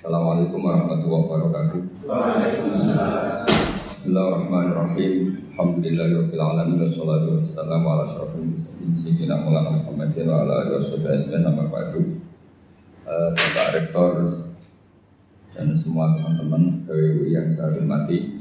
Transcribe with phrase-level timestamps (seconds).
[0.00, 1.80] Assalamualaikum warahmatullahi wabarakatuh.
[3.84, 5.44] Bismillahirrahmanirrahim.
[5.52, 12.00] Alhamdulillahirabbil alamin wassalatu wassalamu ala asyrofil mursalin sayyidina Muhammadin wa ala alihi ba'du.
[13.04, 14.12] Eh, Bapak Rektor
[15.52, 18.40] dan semua teman-teman KWU yang saya hormati.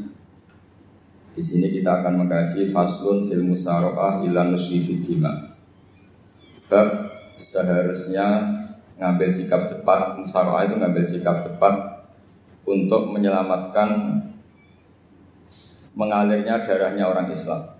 [1.35, 5.59] Di sini kita akan mengkaji faslun fil musyarakah ila nusyi dima.
[6.71, 8.58] Bab seharusnya
[8.99, 12.03] ngambil sikap cepat, musyawarah itu ngambil sikap cepat
[12.67, 14.19] untuk menyelamatkan
[15.95, 17.79] mengalirnya darahnya orang Islam.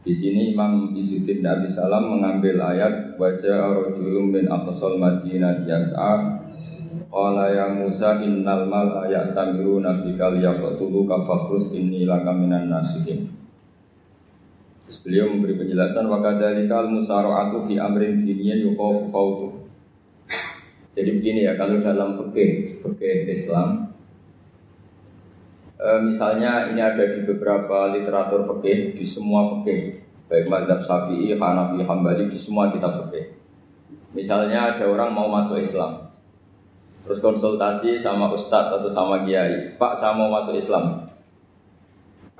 [0.00, 6.40] Di sini Imam Izzuddin Nabi Salam mengambil ayat wajah rajulun min aqsal Madinah yas'a
[7.10, 13.39] Qala ya Musa innal mal tamiru nabikal yaqtulu kafakrus inni laka minan nasihin
[14.90, 19.70] Terus beliau memberi penjelasan wakadhalika al-musara'atu fi amrin diniyan yuqafu fautu.
[20.98, 23.94] Jadi begini ya, kalau dalam fikih, fikih Islam
[25.78, 31.86] e, misalnya ini ada di beberapa literatur fikih, di semua fikih, baik mazhab Syafi'i, Hanafi,
[31.86, 33.38] Hambali, di semua kitab fikih.
[34.10, 36.10] Misalnya ada orang mau masuk Islam,
[37.06, 41.09] terus konsultasi sama ustadz atau sama kiai, Pak saya mau masuk Islam,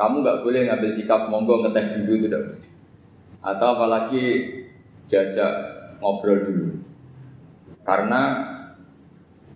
[0.01, 2.41] kamu nggak boleh ngambil sikap monggo ngeteh dulu itu
[3.45, 4.25] Atau apalagi
[5.12, 5.53] jajak
[6.01, 6.81] ngobrol dulu.
[7.84, 8.48] Karena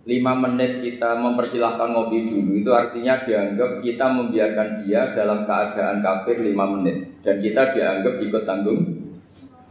[0.05, 6.45] lima menit kita mempersilahkan ngopi dulu itu artinya dianggap kita membiarkan dia dalam keadaan kafir
[6.45, 8.81] lima menit dan kita dianggap ikut tanggung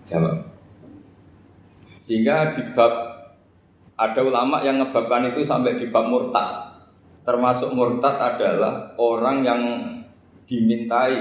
[0.02, 0.42] jawab.
[2.02, 3.14] Sehingga di bab
[3.94, 6.82] ada ulama yang ngebabkan itu sampai di bab murtad.
[7.22, 9.62] Termasuk murtad adalah orang yang
[10.44, 11.16] dimintai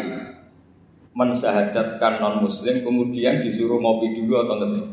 [1.13, 4.89] mensyahadatkan non muslim kemudian disuruh ngopi dulu atau enggak?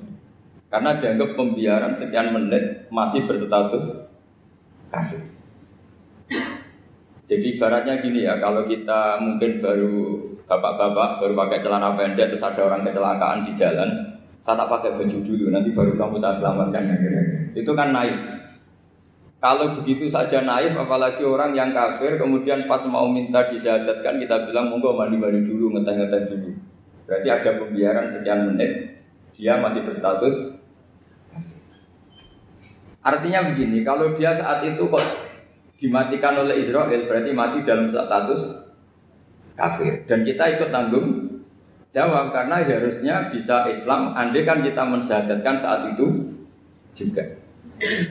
[0.71, 4.07] Karena dianggap pembiaran sekian menit masih berstatus
[4.93, 5.23] kafir.
[7.27, 12.67] Jadi ibaratnya gini ya kalau kita mungkin baru bapak-bapak baru pakai celana pendek terus ada
[12.67, 13.91] orang kecelakaan di jalan
[14.43, 16.91] saya tak pakai baju dulu nanti baru kamu saya selamatkan
[17.55, 18.19] itu kan naif
[19.41, 24.69] kalau begitu saja naif, apalagi orang yang kafir, kemudian pas mau minta disyahadatkan, kita bilang
[24.69, 26.51] monggo mandi-mandi dulu, ngeteh-ngeteh dulu.
[27.09, 29.01] Berarti ada pembiaran sekian menit,
[29.35, 30.61] dia masih berstatus
[33.01, 35.01] Artinya begini, kalau dia saat itu kok
[35.81, 38.61] dimatikan oleh Israel, berarti mati dalam status
[39.57, 40.05] kafir.
[40.05, 41.41] Dan kita ikut tanggung
[41.97, 46.37] jawab karena harusnya bisa Islam, andai kan kita mensyahadatkan saat itu
[46.93, 47.25] juga.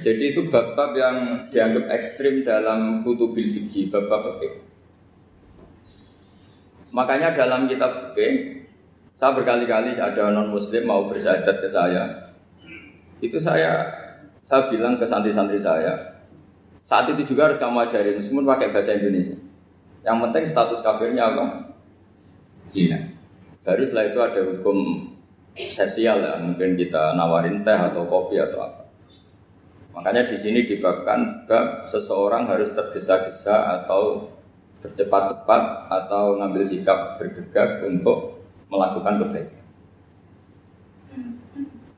[0.05, 4.65] Jadi itu bab-bab yang dianggap ekstrim dalam kutubil fikih, bab-bab fikih.
[6.89, 8.65] Makanya dalam kitab fikih,
[9.13, 12.33] saya berkali-kali ada non muslim mau bersyahadat ke saya.
[13.21, 13.85] Itu saya
[14.41, 16.17] saya bilang ke santri-santri saya,
[16.89, 19.37] saat itu juga harus kamu ajarin, meskipun pakai bahasa Indonesia.
[20.01, 21.45] Yang penting status kafirnya apa?
[22.73, 23.13] Iya.
[23.61, 24.77] Baru setelah itu ada hukum
[25.53, 28.78] sosial ya, mungkin kita nawarin teh atau kopi atau apa.
[29.99, 34.31] Makanya di sini dibabkan bab seseorang harus tergesa-gesa atau
[34.79, 38.39] bercepat-cepat atau ngambil sikap bergegas untuk
[38.71, 39.59] melakukan kebaikan.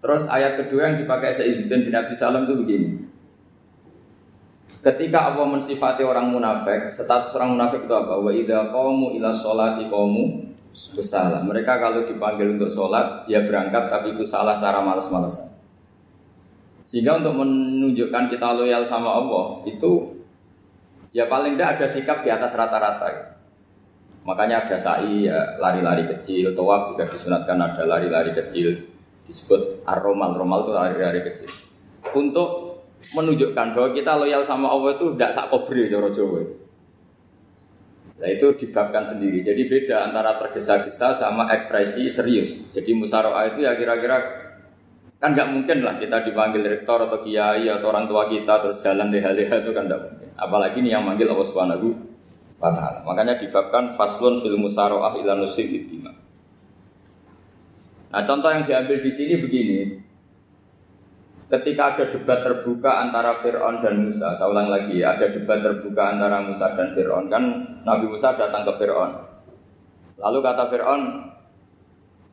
[0.01, 2.89] Terus ayat kedua yang dipakai Sayyidina bin Abi Salam itu begini.
[4.81, 8.17] Ketika Allah mensifati orang munafik, status orang munafik itu apa?
[8.17, 10.49] Wa idza qamu ila sholati qamu
[11.05, 11.45] salah.
[11.45, 15.50] Mereka kalau dipanggil untuk sholat, dia berangkat tapi itu salah cara malas-malasan.
[16.91, 20.19] Sehingga untuk menunjukkan kita loyal sama Allah itu
[21.15, 23.39] ya paling tidak ada sikap di atas rata-rata.
[24.27, 28.91] Makanya ada sa'i ya, lari-lari kecil, tawaf juga disunatkan ada lari-lari kecil
[29.23, 31.47] disebut ar-romal, romal itu lari-lari kecil.
[32.11, 32.83] Untuk
[33.15, 36.43] menunjukkan bahwa kita loyal sama Allah itu tidak sak kobri joro Jawa.
[38.21, 39.41] Nah itu dibabkan sendiri.
[39.41, 42.69] Jadi beda antara tergesa-gesa sama ekspresi serius.
[42.69, 44.50] Jadi musyawarah itu ya kira-kira
[45.21, 49.13] Kan nggak mungkin lah kita dipanggil rektor atau kiai atau orang tua kita terus jalan
[49.13, 50.29] leha-leha itu kan nggak mungkin.
[50.33, 51.93] Apalagi ini yang manggil Allah Subhanahu
[52.57, 53.05] wa taala.
[53.05, 55.69] Makanya dibabkan faslun fil musaroah ila nusif
[58.11, 59.79] Nah, contoh yang diambil di sini begini.
[61.47, 66.15] Ketika ada debat terbuka antara Fir'aun dan Musa, saya ulang lagi ya, ada debat terbuka
[66.15, 67.31] antara Musa dan Fir'aun.
[67.31, 67.43] Kan
[67.87, 69.11] Nabi Musa datang ke Fir'aun.
[70.19, 71.03] Lalu kata Fir'aun,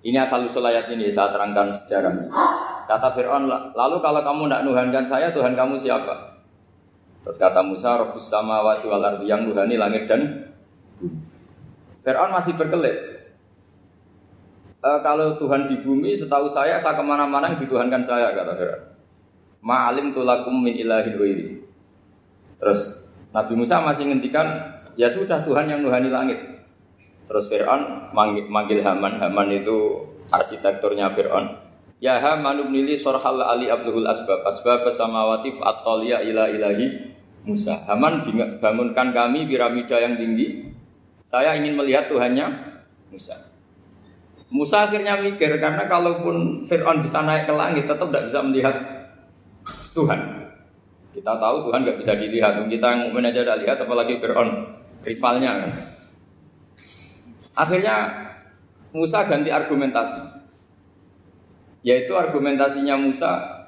[0.06, 2.26] ini asal usul ayat ini, saya terangkan sejarahnya.
[2.88, 3.44] Kata Fir'aun,
[3.76, 6.40] lalu kalau kamu tidak nuhankan saya, Tuhan kamu siapa?
[7.20, 10.49] Terus kata Musa, Rabbus sama wal ardi yang nuhani langit dan.
[12.00, 12.96] Fir'aun masih berkelit.
[14.81, 18.82] E, kalau Tuhan di bumi, setahu saya, saya ke mana-mana yang dituhankan saya, kata Fir'aun.
[19.61, 21.61] Ma'alim tulakum min ilahin wairi.
[22.56, 23.05] Terus
[23.37, 26.41] Nabi Musa masih ngendikan, ya sudah Tuhan yang nuhani langit.
[27.29, 31.68] Terus Fir'aun manggil, manggil Haman, Haman itu arsitekturnya Fir'aun.
[31.99, 36.87] Ya Haman ibnili sorhal ali abdul asbab, asbab samawati fa'atoliya ila ilahi
[37.43, 37.83] Musa.
[37.91, 38.23] Haman
[38.62, 40.71] bangunkan kami piramida yang tinggi.
[41.27, 42.47] Saya ingin melihat Tuhannya
[43.11, 43.35] Musa.
[44.49, 48.77] Musa akhirnya mikir karena kalaupun Fir'aun bisa naik ke langit tetap tidak bisa melihat
[49.93, 50.21] Tuhan.
[51.12, 52.62] Kita tahu Tuhan nggak bisa dilihat.
[52.65, 54.49] Kita yang mukmin aja tidak lihat, apalagi Fir'aun
[55.03, 55.71] rivalnya kan.
[57.59, 57.97] Akhirnya
[58.94, 60.38] Musa ganti argumentasi.
[61.87, 63.59] Yaitu argumentasinya Musa,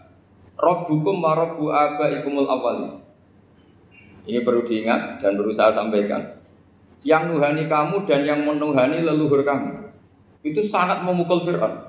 [0.61, 3.01] Robbukum wa robbu abaikumul awali.
[4.29, 6.37] Ini perlu diingat dan berusaha sampaikan.
[7.01, 9.89] Yang nuhani kamu dan yang menuhani leluhur kamu.
[10.45, 11.81] Itu sangat memukul Fir'aun.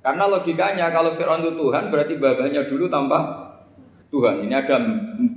[0.00, 3.18] Karena logikanya kalau Fir'aun itu Tuhan berarti babanya dulu tanpa
[4.08, 4.40] Tuhan.
[4.48, 4.76] Ini ada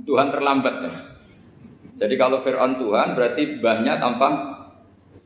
[0.08, 0.74] Tuhan terlambat.
[0.88, 0.92] Ya.
[2.00, 4.28] Jadi kalau Fir'aun Tuhan berarti bahnya tanpa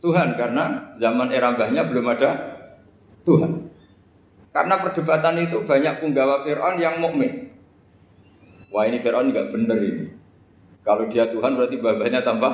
[0.03, 2.31] Tuhan karena zaman era mbahnya belum ada
[3.23, 3.53] Tuhan.
[4.50, 7.55] Karena perdebatan itu banyak punggawa Fir'aun yang mukmin.
[8.75, 10.06] Wah ini Fir'aun nggak bener ini.
[10.82, 12.52] Kalau dia Tuhan berarti babanya tambah.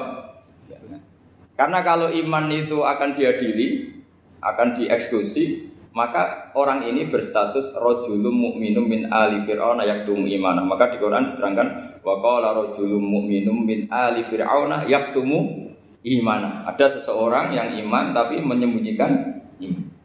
[1.57, 3.97] Karena kalau iman itu akan diadili,
[4.45, 10.61] akan dieksekusi, maka orang ini berstatus rojulum mukminum min ali fir'auna yaktum imanah.
[10.61, 11.69] Maka di Quran diterangkan
[12.05, 15.73] wa qala rojulum mukminum min ali fir'auna yaktumu
[16.05, 16.69] iman.
[16.69, 19.96] Ada seseorang yang iman tapi menyembunyikan iman.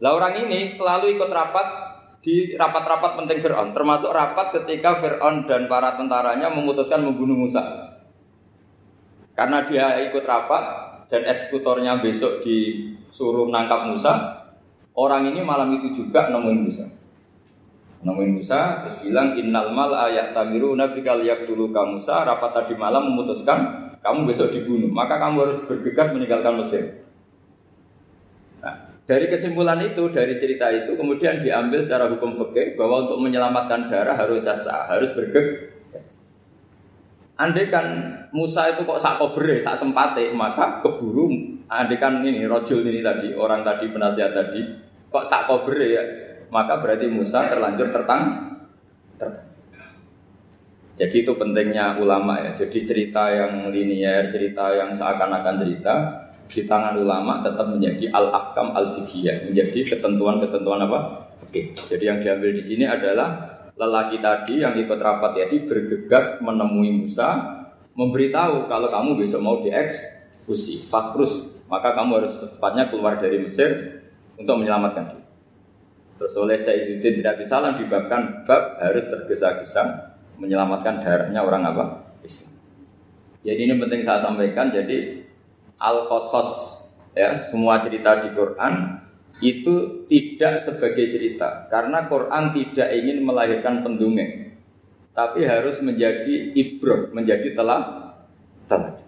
[0.00, 1.66] Lah orang ini selalu ikut rapat
[2.20, 7.62] di rapat-rapat penting Fir'aun, termasuk rapat ketika Fir'aun dan para tentaranya memutuskan membunuh Musa.
[9.32, 10.64] Karena dia ikut rapat
[11.06, 14.12] dan eksekutornya besok disuruh menangkap Musa,
[14.98, 16.84] orang ini malam itu juga nemuin Musa.
[18.02, 22.74] Nemuin Musa, terus bilang innal mal ayat tamiru nabi kaliyak dulu kamu Musa, rapat tadi
[22.76, 27.05] malam memutuskan kamu besok dibunuh, maka kamu harus bergegas meninggalkan Mesir.
[29.06, 34.18] Dari kesimpulan itu, dari cerita itu, kemudian diambil secara hukum fikih bahwa untuk menyelamatkan darah
[34.18, 36.18] harus jasa, harus bergegas.
[37.38, 37.86] Andai kan
[38.34, 41.30] Musa itu kok sak kobre, sak sempate, maka keburu.
[41.70, 44.74] Andai kan ini rojul ini tadi, orang tadi penasihat tadi,
[45.06, 46.02] kok sak kobre ya,
[46.50, 48.22] maka berarti Musa terlanjur tertang,
[49.22, 49.46] tertang.
[50.98, 52.50] Jadi itu pentingnya ulama ya.
[52.58, 55.94] Jadi cerita yang linier, cerita yang seakan-akan cerita
[56.46, 60.98] di tangan ulama tetap menjadi al-ahkam al-fiqhiyah, menjadi ketentuan-ketentuan apa?
[61.42, 61.74] Oke.
[61.74, 67.28] Jadi yang diambil di sini adalah lelaki tadi yang ikut rapat jadi bergegas menemui Musa,
[67.92, 74.00] memberitahu kalau kamu besok mau dieksekusi, fakrus, maka kamu harus secepatnya keluar dari Mesir
[74.38, 75.24] untuk menyelamatkan diri.
[76.16, 81.84] Terus oleh Sayyidudin tidak bisa dibabkan bab harus tergesa-gesa menyelamatkan darahnya orang apa?
[82.24, 82.52] Islam.
[83.44, 84.72] Jadi ini penting saya sampaikan.
[84.72, 85.25] Jadi
[85.76, 86.82] al qasas
[87.12, 89.04] ya semua cerita di Quran
[89.44, 91.68] itu tidak sebagai cerita.
[91.68, 94.46] Karena Quran tidak ingin melahirkan pendongeng
[95.16, 98.12] tapi harus menjadi ibrah menjadi telah
[98.68, 99.00] telah.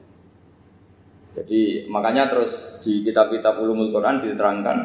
[1.37, 4.79] Jadi makanya terus di kitab-kitab ulumul Quran diterangkan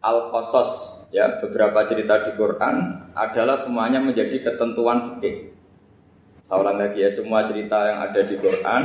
[0.00, 5.52] al qasas ya beberapa cerita di Quran adalah semuanya menjadi ketentuan fikih.
[6.46, 8.82] Saya lagi ya, semua cerita yang ada di Quran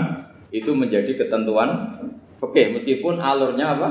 [0.50, 1.91] itu menjadi ketentuan
[2.42, 3.90] Oke, meskipun alurnya apa?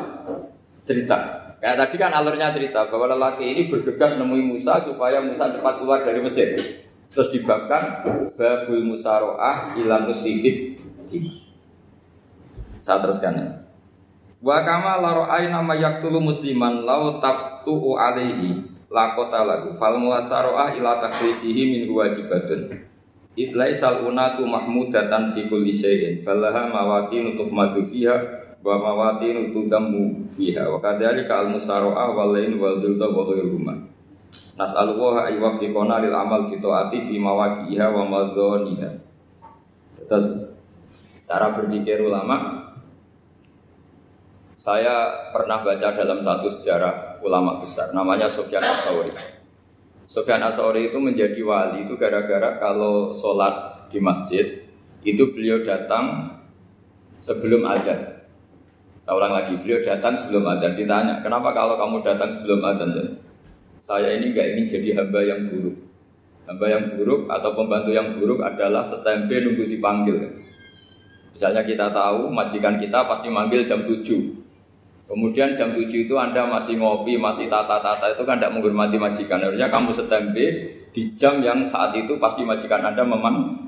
[0.83, 1.38] Cerita.
[1.62, 6.02] Kayak tadi kan alurnya cerita bahwa lelaki ini bergegas nemui Musa supaya Musa cepat keluar
[6.02, 6.59] dari Mesir.
[7.14, 8.02] Terus dibabkan
[8.35, 10.83] babul musaroah ilan musibib.
[12.83, 13.49] Saya teruskan ya.
[14.40, 21.76] Wa kama laro'ai nama yaktulu musliman lau tabtu'u alaihi lakota lagu fal muasaroah ila takrisihi
[21.76, 22.90] min wajibatun
[23.39, 26.27] Itlai salunatu mahmudatan fi kulli syai'in.
[26.27, 28.17] Falaha mawatin tuhmadu fiha
[28.61, 30.67] wa mawatin tudammu fiha.
[30.67, 33.75] Wa kadzalika al musara'a wal lain wal dulda wa ghairuhuma
[34.61, 38.91] Nas'alullah ay wafiqona lil amal fi taati fi mawaqiha wa madhaniha
[40.05, 40.27] Terus
[41.25, 42.67] cara berpikir ulama
[44.61, 49.09] saya pernah baca dalam satu sejarah ulama besar namanya Sufyan As-Sawri
[50.11, 54.67] Sofyan Asori itu menjadi wali itu gara-gara kalau sholat di masjid
[55.07, 56.35] itu beliau datang
[57.23, 58.26] sebelum adzan.
[59.07, 60.75] Saya ulang lagi, beliau datang sebelum adzan.
[60.75, 63.23] Ditanya, kenapa kalau kamu datang sebelum adzan?
[63.79, 65.79] Saya ini nggak ingin jadi hamba yang buruk.
[66.50, 70.43] Hamba yang buruk atau pembantu yang buruk adalah setempe nunggu dipanggil.
[71.31, 74.02] Misalnya kita tahu majikan kita pasti manggil jam 7
[75.11, 79.43] Kemudian jam 7 itu Anda masih ngopi, masih tata-tata itu kan tidak menghormati majikan.
[79.43, 80.47] Harusnya kamu setempe
[80.95, 83.59] di jam yang saat itu pasti majikan Anda memang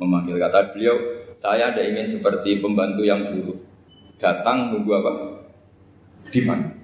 [0.00, 0.96] memanggil kata beliau,
[1.36, 3.60] saya tidak ingin seperti pembantu yang buruk.
[4.16, 5.12] Datang nunggu apa?
[6.32, 6.80] Dipanggil.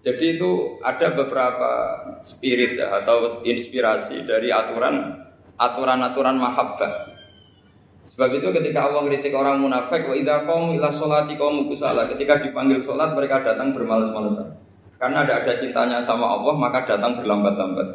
[0.00, 1.70] Jadi itu ada beberapa
[2.24, 5.16] spirit atau inspirasi dari aturan
[5.60, 7.09] aturan-aturan mahabbah.
[8.20, 12.04] Sebab itu ketika Allah kritik orang munafik, wa idza qamu ila sholati qamu kusala.
[12.04, 14.60] Ketika dipanggil sholat mereka datang bermalas-malasan.
[15.00, 17.88] Karena ada ada cintanya sama Allah, maka datang berlambat-lambat.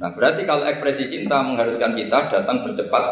[0.00, 3.04] Nah, berarti kalau ekspresi cinta mengharuskan kita datang bercepat.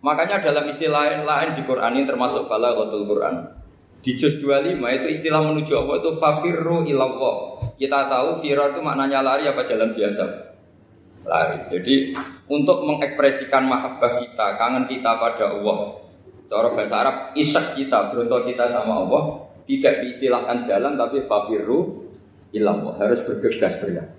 [0.00, 3.52] Makanya dalam istilah lain di Quran ini termasuk balaghatul Quran.
[4.00, 7.36] Di juz 25 itu istilah menuju Allah itu fafirru ilallah.
[7.76, 10.53] Kita tahu firar itu maknanya lari apa jalan biasa?
[11.24, 11.58] Lari.
[11.72, 12.12] Jadi
[12.48, 16.04] untuk mengekspresikan mahabbah kita, kangen kita pada Allah.
[16.52, 22.04] Cara bahasa Arab, isak kita, berontok kita sama Allah tidak diistilahkan jalan tapi fafirru
[22.52, 23.00] ilallah.
[23.00, 24.12] Harus bergegas bergerak.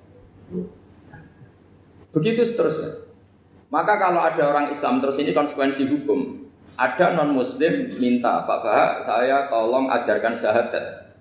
[2.12, 3.06] Begitu seterusnya.
[3.70, 6.48] Maka kalau ada orang Islam terus ini konsekuensi hukum.
[6.76, 11.16] Ada non muslim minta Pak Bah, saya tolong ajarkan syahadat.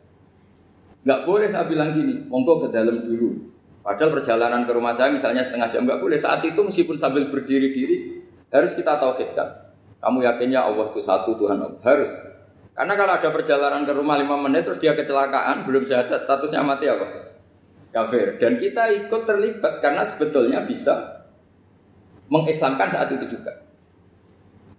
[1.05, 3.54] Nggak boleh saya bilang gini, monggo ke dalam dulu.
[3.85, 6.17] Padahal perjalanan ke rumah saya misalnya setengah jam nggak boleh.
[6.17, 9.77] Saat itu meskipun sambil berdiri-diri harus kita tauhidkan.
[10.01, 12.09] Kamu yakinnya Allah itu satu Tuhan Allah harus.
[12.73, 16.89] Karena kalau ada perjalanan ke rumah lima menit terus dia kecelakaan belum syahadat statusnya mati
[16.89, 17.37] apa?
[17.93, 18.41] Kafir.
[18.41, 21.29] Dan kita ikut terlibat karena sebetulnya bisa
[22.33, 23.53] mengislamkan saat itu juga.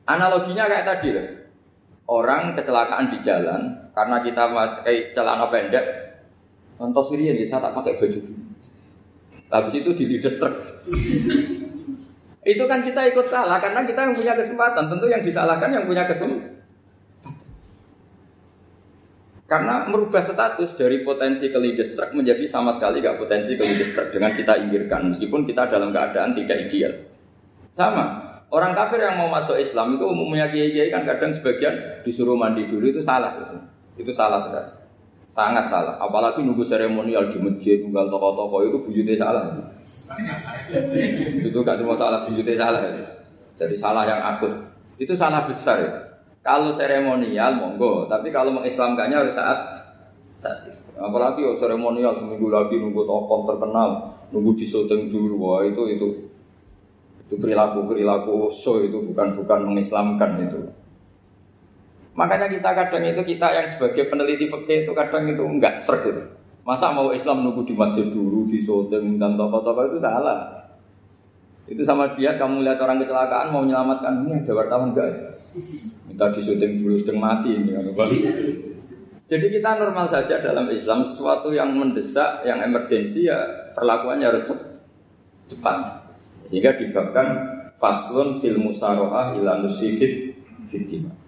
[0.10, 1.28] Analoginya kayak tadi loh.
[2.06, 5.86] Orang kecelakaan di jalan karena kita pakai celana pendek.
[6.78, 8.45] Contoh sendiri ya, saya tak pakai baju dulu.
[9.50, 10.56] Habis itu di lides truk.
[12.46, 14.86] itu kan kita ikut salah karena kita yang punya kesempatan.
[14.90, 16.54] Tentu yang disalahkan yang punya kesempatan.
[19.46, 24.34] Karena merubah status dari potensi ke leaders menjadi sama sekali gak potensi ke leaders dengan
[24.34, 26.94] kita inggirkan meskipun kita dalam keadaan tidak ideal.
[27.70, 28.26] Sama,
[28.56, 32.88] Orang kafir yang mau masuk Islam itu umumnya kiai-kiai kan kadang sebagian disuruh mandi dulu
[32.88, 33.58] itu salah itu.
[34.00, 34.85] Itu salah sekali.
[35.28, 36.00] Sangat salah.
[36.00, 39.52] Apalagi nunggu seremonial di masjid, nunggal toko-toko itu bujutnya salah.
[41.46, 42.82] itu gak cuma salah bujutnya salah.
[43.56, 44.52] Jadi salah yang akut.
[44.96, 45.92] Itu salah besar ya.
[46.46, 49.60] Kalau seremonial monggo, tapi kalau mengislamkannya harus saat
[50.38, 50.62] saat.
[50.96, 56.08] Apalagi oh, seremonial seminggu lagi nunggu tokoh terkenal, nunggu disyuting dulu, wah itu itu
[57.26, 60.62] itu perilaku perilaku so itu bukan bukan mengislamkan itu.
[62.16, 66.32] Makanya kita kadang itu kita yang sebagai peneliti fakir itu kadang itu enggak serg.
[66.64, 70.66] Masa mau Islam nunggu di masjid dulu, di syuting dan toko-toko itu salah.
[71.68, 75.38] Itu sama dia kamu lihat orang kecelakaan mau menyelamatkan ini ada wartawan enggak?
[76.08, 77.84] Minta di syuting dulu sedang mati ini kan
[79.26, 84.46] Jadi kita normal saja dalam Islam sesuatu yang mendesak, yang emergensi ya perlakuannya harus
[85.52, 85.78] cepat.
[86.48, 87.28] Sehingga dibabkan
[87.76, 90.38] faslun fil musarohah ila nusifid
[90.70, 91.25] fitima.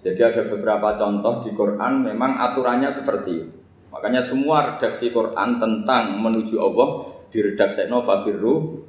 [0.00, 3.56] Jadi ada beberapa contoh di Quran memang aturannya seperti itu.
[3.90, 6.88] Makanya semua redaksi Quran tentang menuju Allah
[7.28, 8.86] diredaksi Nova Firru.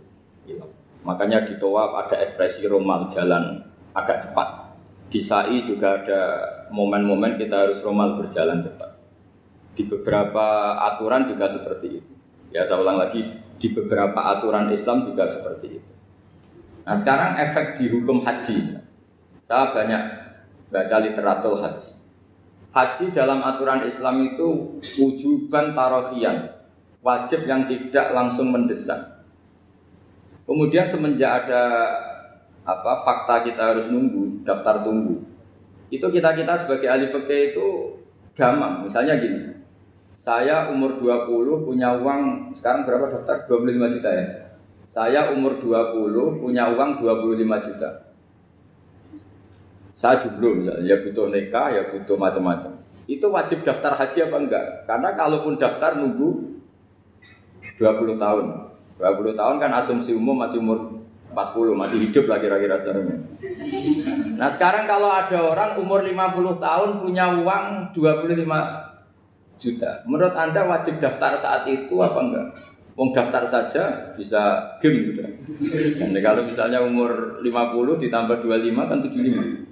[1.01, 3.65] Makanya di Tawaf ada ekspresi romal jalan
[3.97, 4.77] agak cepat.
[5.11, 6.21] Di Sa'i juga ada
[6.71, 8.95] momen-momen kita harus romal berjalan cepat.
[9.75, 12.13] Di beberapa aturan juga seperti itu.
[12.53, 13.23] Ya saya ulang lagi,
[13.57, 15.91] di beberapa aturan Islam juga seperti itu.
[16.85, 18.77] Nah sekarang efek di hukum haji.
[19.49, 20.03] Saya banyak
[20.71, 21.91] baca literatur haji.
[22.71, 26.55] Haji dalam aturan Islam itu wujuban tarofian,
[27.03, 29.27] wajib yang tidak langsung mendesak.
[30.47, 31.63] Kemudian semenjak ada
[32.63, 35.19] apa fakta kita harus nunggu daftar tunggu,
[35.91, 37.67] itu kita kita sebagai ahli fikih itu
[38.39, 38.87] gampang.
[38.87, 39.51] Misalnya gini,
[40.15, 43.43] saya umur 20 punya uang sekarang berapa daftar?
[43.49, 44.25] 25 juta ya.
[44.87, 48.10] Saya umur 20 punya uang 25 juta.
[50.01, 52.73] Saya jomblo misalnya, ya butuh nikah, ya butuh macam-macam.
[53.05, 54.65] Itu wajib daftar haji apa enggak?
[54.89, 56.57] Karena kalaupun daftar nunggu
[57.77, 58.45] 20 tahun.
[58.97, 63.17] 20 tahun kan asumsi umum masih umur 40, masih hidup lah kira-kira sejarahnya.
[64.41, 69.91] Nah sekarang kalau ada orang umur 50 tahun punya uang 25 juta.
[70.09, 72.47] Menurut Anda wajib daftar saat itu apa enggak?
[72.97, 75.21] Wong daftar saja bisa game gitu.
[76.01, 79.70] Dan kalau misalnya umur 50 ditambah 25 kan 75.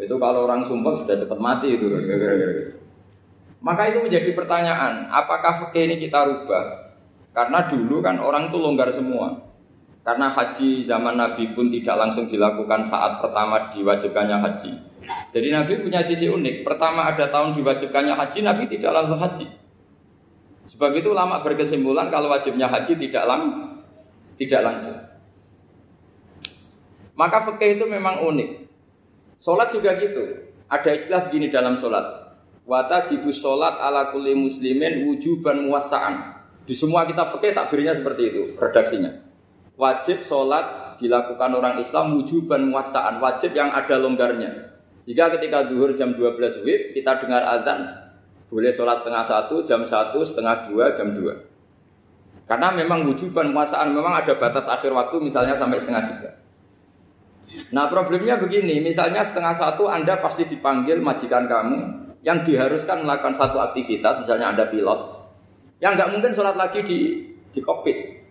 [0.00, 1.92] Itu kalau orang sumpah sudah cepat mati itu.
[3.60, 6.90] Maka itu menjadi pertanyaan, apakah fikih ini kita rubah?
[7.36, 9.52] Karena dulu kan orang itu longgar semua.
[10.00, 14.72] Karena haji zaman Nabi pun tidak langsung dilakukan saat pertama diwajibkannya haji.
[15.36, 16.64] Jadi Nabi punya sisi unik.
[16.64, 19.46] Pertama ada tahun diwajibkannya haji, Nabi tidak langsung haji.
[20.72, 23.42] Sebab itu lama berkesimpulan kalau wajibnya haji tidak lang,
[24.40, 24.98] tidak langsung.
[27.12, 28.50] Maka fikih itu memang unik.
[29.40, 30.52] Sholat juga gitu.
[30.68, 32.36] Ada istilah begini dalam sholat.
[32.68, 36.38] Wata jibus sholat ala kulli muslimin wujuban muasaan.
[36.68, 39.10] Di semua kitab fikih takbirnya seperti itu, redaksinya.
[39.80, 44.76] Wajib sholat dilakukan orang Islam wujuban muasaan, wajib yang ada longgarnya.
[45.00, 47.88] Jika ketika duhur jam 12 WIB, kita dengar azan,
[48.52, 51.48] boleh sholat setengah satu, jam satu, setengah dua, jam dua.
[52.44, 56.30] Karena memang wujuban muasaan, memang ada batas akhir waktu misalnya sampai setengah tiga.
[57.74, 61.78] Nah problemnya begini, misalnya setengah satu Anda pasti dipanggil majikan kamu
[62.22, 65.00] yang diharuskan melakukan satu aktivitas, misalnya Anda pilot,
[65.82, 66.98] yang nggak mungkin sholat lagi di
[67.50, 68.22] di kokpit.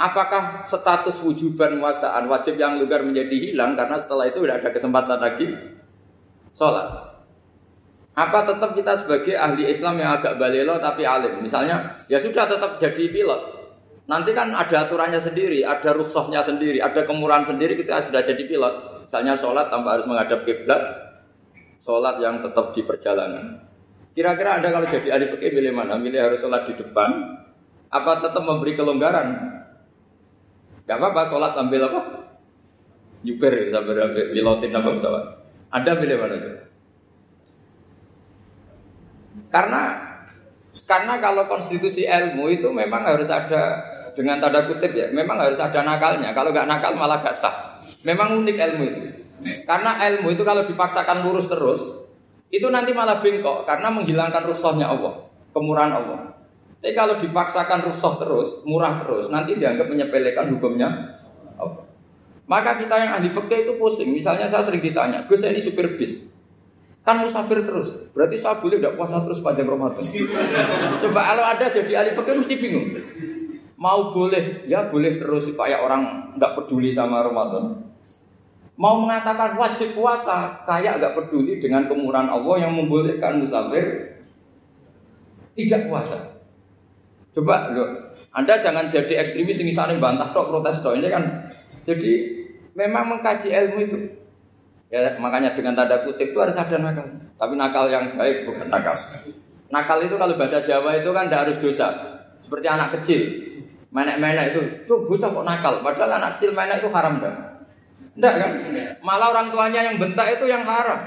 [0.00, 5.18] Apakah status wujuban muasaan wajib yang lugar menjadi hilang karena setelah itu tidak ada kesempatan
[5.20, 5.46] lagi
[6.56, 6.88] sholat?
[8.16, 11.44] Apa tetap kita sebagai ahli Islam yang agak balelo tapi alim?
[11.44, 13.59] Misalnya, ya sudah tetap jadi pilot.
[14.10, 19.06] Nanti kan ada aturannya sendiri, ada rukhsahnya sendiri, ada kemurahan sendiri kita sudah jadi pilot.
[19.06, 20.82] Misalnya sholat tanpa harus menghadap kiblat,
[21.78, 23.62] sholat yang tetap di perjalanan.
[24.10, 25.94] Kira-kira Anda kalau jadi ahli fikih milih mana?
[25.94, 27.38] Milih harus sholat di depan,
[27.86, 29.28] apa tetap memberi kelonggaran?
[30.90, 32.34] Gak apa-apa, sholat sambil apa?
[33.22, 35.24] Nyuper sambil pilotin apa pesawat.
[35.70, 36.36] Anda milih mana?
[39.54, 39.82] Karena
[40.86, 45.80] karena kalau konstitusi ilmu itu memang harus ada dengan tanda kutip ya, memang harus ada
[45.82, 46.30] nakalnya.
[46.34, 47.78] Kalau nggak nakal malah gak sah.
[48.04, 49.00] Memang unik ilmu itu.
[49.64, 51.80] Karena ilmu itu kalau dipaksakan lurus terus,
[52.52, 55.24] itu nanti malah bengkok karena menghilangkan rukhsahnya Allah,
[55.54, 56.18] kemurahan Allah.
[56.80, 60.88] Tapi kalau dipaksakan rukhsah terus, murah terus, nanti dianggap menyepelekan hukumnya
[61.56, 61.84] Allah.
[62.48, 64.10] Maka kita yang ahli fikih itu pusing.
[64.10, 66.18] Misalnya saya sering ditanya, Gus ini supir bis,
[67.00, 67.96] Kan musafir terus.
[68.12, 70.04] Berarti saya boleh tidak puasa terus pada Ramadan.
[71.06, 72.86] Coba kalau ada jadi ahli fikih mesti bingung.
[73.80, 77.80] Mau boleh, ya boleh terus supaya orang nggak peduli sama Ramadan.
[78.76, 84.20] Mau mengatakan wajib puasa, kayak nggak peduli dengan kemurahan Allah yang membolehkan musafir
[85.56, 86.44] tidak puasa.
[87.32, 91.48] Coba loh, Anda jangan jadi ekstremis ini saling bantah tok protes tok ini kan.
[91.88, 92.36] Jadi
[92.76, 93.98] memang mengkaji ilmu itu
[94.90, 97.06] Ya makanya dengan tanda kutip itu harus ada nakal.
[97.38, 98.98] Tapi nakal yang baik bukan nakal.
[99.70, 101.88] Nakal itu kalau bahasa Jawa itu kan tidak harus dosa.
[102.42, 103.22] Seperti anak kecil.
[103.90, 105.82] Menek-menek itu, tuh bocah kok nakal.
[105.82, 107.50] Padahal anak kecil menek itu haram kan?
[108.14, 108.50] Enggak kan?
[109.06, 110.98] Malah orang tuanya yang bentak itu yang haram.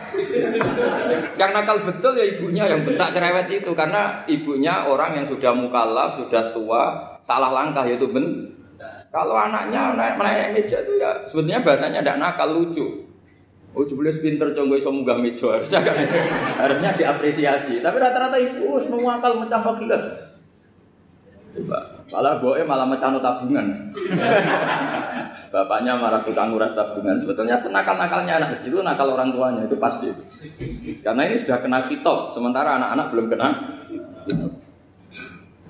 [1.40, 6.16] yang nakal betul ya ibunya yang bentak cerewet itu karena ibunya orang yang sudah mukallaf,
[6.20, 6.84] sudah tua,
[7.24, 8.56] salah langkah yaitu ben.
[9.14, 13.06] Kalau anaknya naik naik meja itu ya sebetulnya bahasanya tidak nakal lucu.
[13.78, 15.94] Oh jebule pinter conggo iso munggah meja harusnya kan
[16.66, 17.78] harusnya diapresiasi.
[17.78, 20.34] Tapi rata-rata ibu semua akal mecah gelas.
[21.54, 23.66] Coba, malah boe malah mecah tabungan.
[25.54, 27.22] Bapaknya marah tukang nguras tabungan.
[27.22, 30.10] Sebetulnya senakal-nakalnya anak kecil itu nakal orang tuanya itu pasti.
[31.06, 33.48] Karena ini sudah kena fitop, sementara anak-anak belum kena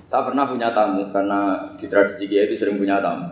[0.08, 3.28] Saya pernah punya tamu karena di tradisi dia itu sering punya tamu.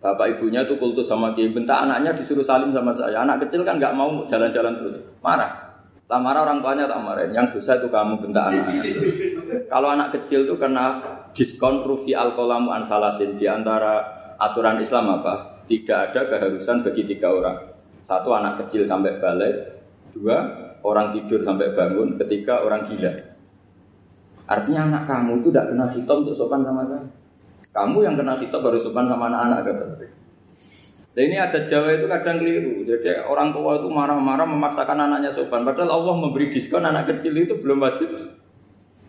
[0.00, 3.20] Bapak ibunya tuh kultus sama dia, bentak anaknya disuruh salim sama saya.
[3.26, 5.74] Anak kecil kan nggak mau jalan-jalan terus, marah.
[6.08, 7.26] Tak marah orang tuanya tak marah.
[7.28, 8.82] Yang dosa itu kamu bentak anaknya.
[9.66, 11.00] Kalau anak kecil tuh kena
[11.34, 14.02] diskon rufi alkolamu ansalasin di antara
[14.40, 15.64] aturan Islam apa?
[15.66, 17.58] Tidak ada keharusan bagi tiga orang.
[18.00, 19.54] Satu anak kecil sampai balik,
[20.16, 20.38] dua
[20.82, 23.12] orang tidur sampai bangun, ketiga orang gila.
[24.50, 27.06] Artinya anak kamu itu tidak kena hitam untuk sopan sama saya.
[27.70, 29.86] Kamu yang kena kitab baru sopan sama anak-anak kata
[31.14, 32.82] Dan ini ada Jawa itu kadang keliru.
[32.82, 35.62] Jadi orang tua itu marah-marah memaksakan anaknya sopan.
[35.62, 38.10] Padahal Allah memberi diskon anak kecil itu belum wajib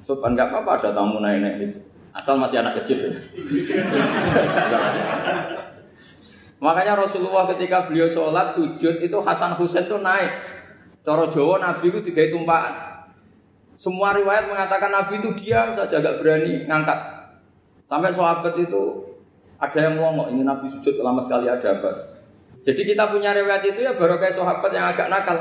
[0.02, 0.36] sopan.
[0.36, 1.80] Gak apa-apa ada tamu naik-naik itu.
[2.12, 3.08] Asal masih anak kecil.
[6.62, 10.30] Makanya Rasulullah ketika beliau sholat sujud itu Hasan Husain itu naik.
[11.02, 13.02] Coro Jawa Nabi itu tiga tumpahan.
[13.82, 17.22] Semua riwayat mengatakan Nabi itu diam saja gak berani ngangkat
[17.92, 19.04] Sampai sahabat itu
[19.60, 22.11] ada yang ngomong ini Nabi sujud lama sekali ada apa?
[22.62, 25.34] Jadi kita punya riwayat itu ya baru kayak sahabat yang agak nakal.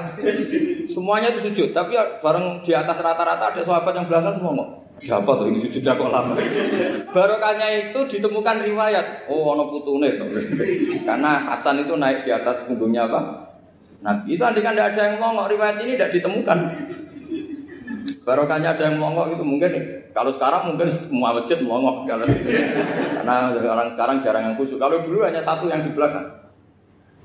[0.95, 4.81] Semuanya itu sujud, tapi ya bareng di atas rata-rata ada sahabat yang belakang ngomong.
[5.01, 6.37] Siapa tuh ini sujudnya kok lama?
[7.17, 9.29] Barokahnya itu ditemukan riwayat.
[9.29, 10.29] Oh, ono putune tuh.
[11.09, 13.53] Karena Hasan itu naik di atas punggungnya apa?
[14.01, 16.59] Nabi itu andai kan tidak ada yang ngomong riwayat ini tidak ditemukan.
[18.25, 19.73] Barokahnya ada yang ngomong itu mungkin
[20.17, 22.27] kalau sekarang mungkin semua masjid melongok kalau
[23.21, 24.81] karena orang sekarang jarang yang khusyuk.
[24.81, 26.40] Kalau dulu hanya satu yang di belakang.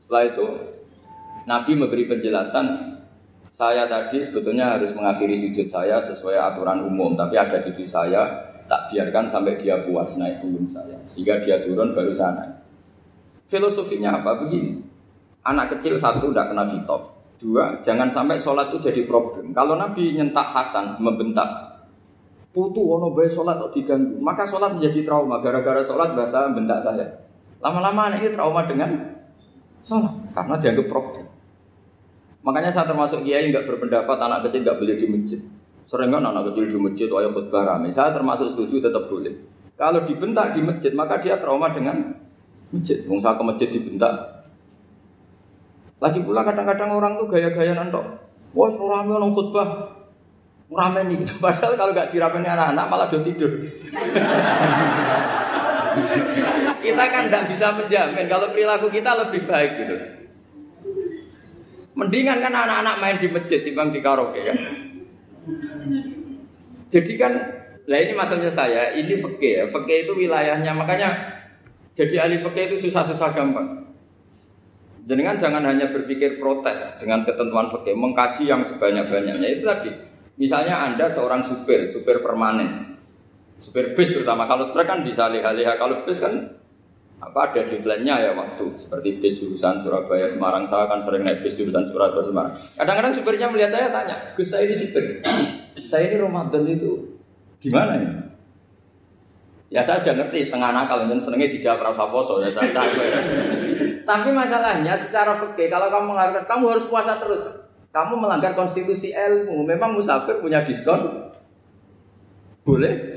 [0.06, 0.46] Setelah itu
[1.50, 2.94] Nabi memberi penjelasan
[3.50, 8.22] saya tadi sebetulnya harus mengakhiri sujud saya sesuai aturan umum, tapi ada cucu saya
[8.70, 12.62] tak biarkan sampai dia puas naik gunung saya, sehingga dia turun baru sana.
[13.50, 14.86] Filosofinya apa begini?
[15.46, 17.02] anak kecil satu tidak kena ditop.
[17.38, 19.54] Dua, jangan sampai sholat itu jadi problem.
[19.54, 21.46] Kalau Nabi nyentak Hasan, membentak,
[22.50, 25.44] putu ono bayi sholat kok diganggu, maka sholat menjadi trauma.
[25.44, 27.06] Gara-gara sholat bahasa bentak saya.
[27.60, 29.15] Lama-lama anak ini trauma dengan
[29.86, 31.26] sholat karena dianggap problem.
[32.42, 35.40] Makanya saya termasuk kiai nggak berpendapat anak kecil nggak boleh di masjid.
[35.86, 37.94] Sering kan anak kecil di masjid, ayo khutbah rame.
[37.94, 39.38] Saya termasuk setuju tetap boleh.
[39.78, 42.18] Kalau dibentak di masjid, maka dia trauma dengan
[42.74, 43.06] masjid.
[43.06, 44.36] Bungsa ke masjid dibentak,
[46.02, 48.04] lagi pula kadang-kadang orang tuh gaya-gaya nantok.
[48.54, 49.68] Wah, rame orang khutbah.
[50.70, 51.26] Rame nih.
[51.44, 53.52] Padahal kalau nggak diramein anak-anak malah udah tidur.
[56.86, 59.96] kita kan nggak bisa menjamin kalau perilaku kita lebih baik gitu.
[61.96, 64.58] Mendingan kan anak-anak main di masjid timbang di karaoke kan.
[66.92, 67.34] Jadi kan,
[67.88, 69.66] lah ini maksudnya saya, ini fakih ya.
[69.72, 71.10] Fakih itu wilayahnya, makanya
[71.96, 73.96] jadi ahli fakih itu susah-susah gampang.
[75.08, 79.92] Jenengan jangan hanya berpikir protes dengan ketentuan fikih, mengkaji yang sebanyak-banyaknya itu tadi.
[80.36, 83.00] Misalnya Anda seorang supir, supir permanen.
[83.64, 86.60] Supir bis terutama kalau truk kan bisa lihat-lihat, kalau bis kan
[87.16, 91.56] apa ada deadline-nya ya waktu seperti bis jurusan Surabaya Semarang saya kan sering naik bis
[91.56, 95.24] jurusan Surabaya Semarang kadang-kadang supirnya melihat saya tanya Gus saya ini supir
[95.90, 96.92] saya ini Ramadan itu
[97.64, 98.26] gimana ini
[99.74, 102.96] Ya saya sudah ngerti setengah nakal dan senengnya dijawab rasa poso ya saya tahu.
[102.96, 103.20] Ya.
[104.10, 107.44] Tapi masalahnya secara fikih kalau kamu menghargai kamu harus puasa terus.
[107.90, 109.68] Kamu melanggar konstitusi ilmu.
[109.68, 111.32] Memang musafir punya diskon?
[112.62, 113.15] Boleh?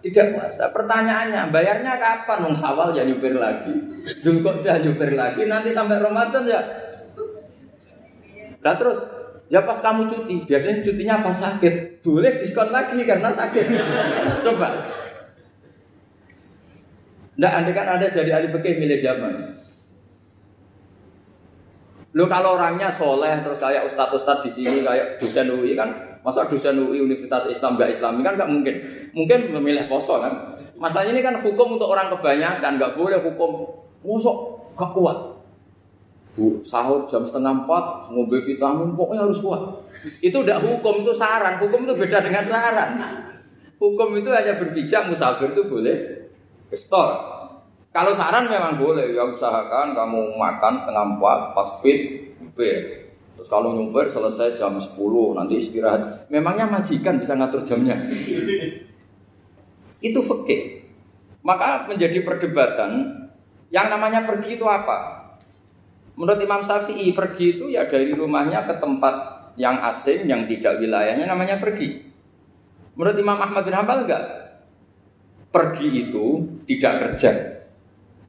[0.00, 0.72] Tidak puasa.
[0.72, 2.38] Pertanyaannya, bayarnya kapan?
[2.48, 3.72] Nung sawal ya nyupir lagi.
[4.24, 5.44] Jungkok ya nyupir lagi.
[5.44, 6.60] Nanti sampai Ramadan ya.
[8.64, 9.00] Nah terus,
[9.52, 10.48] ya pas kamu cuti.
[10.48, 12.00] Biasanya cutinya pas sakit.
[12.00, 13.64] Boleh diskon lagi karena sakit.
[14.48, 14.68] Coba.
[17.36, 19.32] Tidak, anda kan ada jadi ahli fikih milih zaman.
[22.12, 26.46] Lo kalau orangnya soleh terus kayak ustadz ustadz di sini kayak dosen UI kan, masa
[26.48, 28.74] dosen UI Universitas Islam gak Islami kan nggak mungkin.
[29.16, 30.60] Mungkin memilih poso kan.
[30.80, 33.50] Masalahnya ini kan hukum untuk orang kebanyakan nggak boleh hukum
[34.04, 35.18] musuh gak kuat.
[36.30, 39.82] Bu, sahur jam setengah empat, ngombe vitamin, pokoknya harus kuat.
[40.22, 41.58] Itu udah hukum, itu saran.
[41.58, 42.90] Hukum itu beda dengan saran.
[43.82, 46.20] Hukum itu hanya berpijak, musafir itu boleh
[46.70, 47.18] Store.
[47.90, 52.99] Kalau saran memang boleh, ya usahakan kamu makan setengah empat, pas fit, nyupir.
[53.40, 54.92] Terus kalau nyupir selesai jam 10,
[55.32, 56.28] nanti istirahat.
[56.28, 57.96] Memangnya majikan bisa ngatur jamnya.
[60.00, 60.84] itu fikih.
[61.40, 63.24] Maka menjadi perdebatan,
[63.72, 65.24] yang namanya pergi itu apa?
[66.20, 69.14] Menurut Imam Syafi'i, pergi itu ya dari rumahnya ke tempat
[69.56, 72.04] yang asing, yang tidak wilayahnya namanya pergi.
[72.92, 74.40] Menurut Imam Ahmad bin Hambal enggak?
[75.50, 77.30] pergi itu tidak kerja.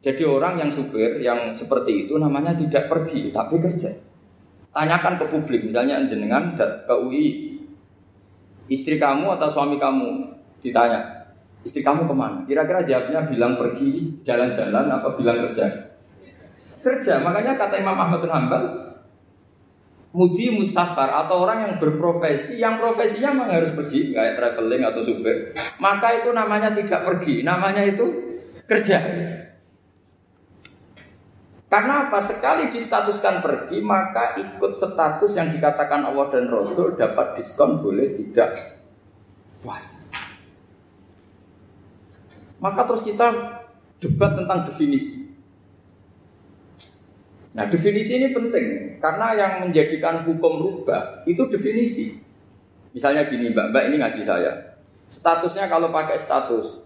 [0.01, 3.93] Jadi orang yang supir yang seperti itu namanya tidak pergi tapi kerja.
[4.71, 7.59] Tanyakan ke publik, misalnya jenengan ke UI,
[8.71, 10.31] istri kamu atau suami kamu
[10.63, 11.27] ditanya,
[11.67, 12.47] istri kamu ke mana?
[12.47, 15.91] Kira-kira jawabnya bilang pergi jalan-jalan apa bilang kerja?
[16.79, 18.63] Kerja, makanya kata Imam Ahmad bin Hanbal,
[20.11, 25.55] Mudi mustafar atau orang yang berprofesi, yang profesinya memang harus pergi, kayak traveling atau supir,
[25.79, 28.07] maka itu namanya tidak pergi, namanya itu
[28.67, 28.99] kerja.
[31.71, 32.19] Karena apa?
[32.19, 38.59] Sekali distatuskan pergi, maka ikut status yang dikatakan Allah dan Rasul dapat diskon boleh tidak
[39.63, 39.95] puasa.
[42.59, 43.27] Maka terus kita
[44.03, 45.31] debat tentang definisi.
[47.55, 52.19] Nah definisi ini penting karena yang menjadikan hukum rubah itu definisi.
[52.91, 54.75] Misalnya gini mbak, mbak ini ngaji saya.
[55.07, 56.83] Statusnya kalau pakai status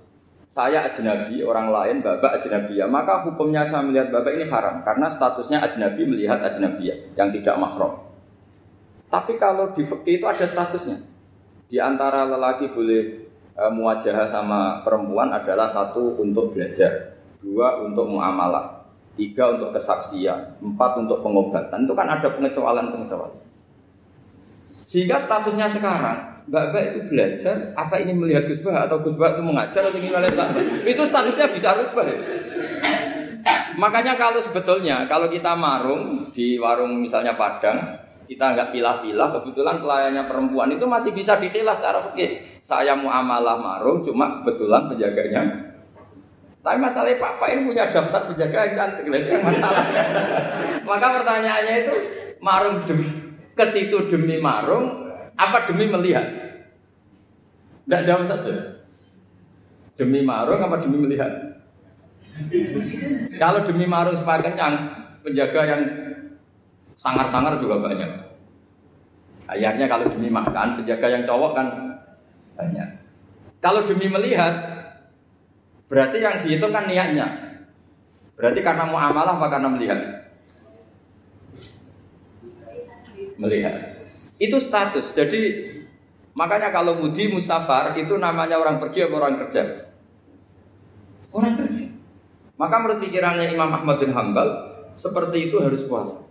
[0.55, 5.59] saya ajnabi, orang lain babak ajnabiyah, maka hukumnya saya melihat bapak ini haram karena statusnya
[5.59, 7.99] ajnabi melihat ajnabiyah yang tidak mahram.
[9.11, 11.03] Tapi kalau di fikih itu ada statusnya.
[11.67, 13.03] Di antara lelaki boleh
[13.51, 18.87] e, muwajah sama perempuan adalah satu untuk belajar, dua untuk muamalah,
[19.19, 21.83] tiga untuk kesaksian, empat untuk pengobatan.
[21.83, 23.43] Itu kan ada pengecualian-pengecualian.
[24.95, 29.99] Sehingga statusnya sekarang, Mbak-mbak itu belajar, apa ini melihat Gusbah atau Gusbah itu mengajar atau
[29.99, 30.31] gimana
[30.87, 32.15] Itu statusnya bisa rubah ya.
[33.75, 40.23] Makanya kalau sebetulnya kalau kita marung di warung misalnya Padang, kita nggak pilah-pilah, kebetulan pelayannya
[40.31, 42.63] perempuan itu masih bisa dikilah secara fikih.
[42.63, 45.75] Saya muamalah marung, cuma kebetulan penjaganya
[46.65, 49.05] tapi masalahnya Pak ini punya daftar penjaga yang cantik,
[49.37, 49.85] masalah.
[50.81, 51.93] Maka pertanyaannya itu
[52.41, 53.24] marung demi
[53.55, 56.27] ke situ demi marung, apa demi melihat?
[57.87, 58.85] Tidak jawab saja.
[59.95, 61.31] Demi marung apa demi melihat?
[63.41, 64.75] Kalau demi marung supaya kenyang,
[65.23, 65.81] penjaga yang
[66.95, 68.11] Sangar-sangar juga banyak.
[69.51, 71.67] Ayahnya kalau demi makan, penjaga yang cowok kan
[72.55, 72.89] banyak.
[73.59, 74.53] Kalau demi melihat,
[75.91, 77.27] berarti yang dihitung kan niatnya.
[78.39, 79.99] Berarti karena mau amalah apa karena melihat?
[83.35, 83.99] Melihat.
[84.39, 85.15] Itu status.
[85.15, 85.71] Jadi
[86.35, 89.91] makanya kalau Budi Musafar itu namanya orang pergi atau orang kerja?
[91.31, 91.87] Orang kerja.
[92.55, 94.47] Maka menurut pikirannya Imam Ahmad bin Hambal,
[94.95, 96.23] seperti itu harus puasa.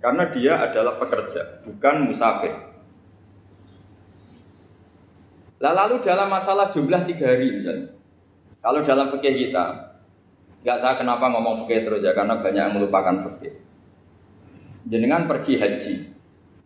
[0.00, 2.52] Karena dia adalah pekerja, bukan musafir.
[5.60, 7.92] Lalu dalam masalah jumlah tiga hari misalnya.
[8.60, 9.64] Kalau dalam fikih kita,
[10.64, 13.60] nggak saya kenapa ngomong fikih terus ya, karena banyak yang melupakan fikih.
[14.88, 15.94] Jenengan pergi haji.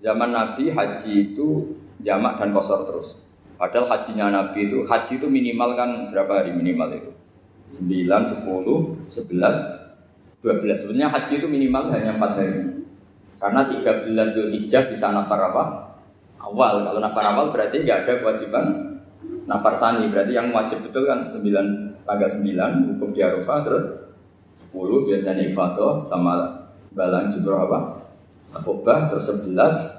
[0.05, 3.17] Zaman Nabi haji itu jamak dan kosor terus.
[3.57, 7.11] Padahal hajinya Nabi itu, haji itu minimal kan berapa hari minimal itu?
[7.81, 8.45] 9, 10,
[9.09, 10.81] 11, 12.
[10.85, 12.85] Sebenarnya haji itu minimal hanya 4 hari.
[13.40, 15.64] Karena 13 Dzulhijjah bisa nafar apa?
[16.37, 16.85] Awal.
[16.85, 18.67] Kalau nafar awal berarti nggak ada kewajiban
[19.49, 20.12] nafar sani.
[20.12, 21.40] Berarti yang wajib betul kan 9
[22.05, 23.85] tanggal 9 hukum di Arafah terus
[24.69, 26.35] 10 biasanya ifadah sama
[26.93, 27.79] balang jumroh apa?
[28.55, 29.93] Akobah terus 11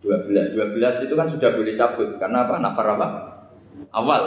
[0.00, 2.54] 12 12 itu kan sudah boleh cabut karena apa?
[2.56, 3.08] Nafar apa?
[3.92, 4.22] Awal.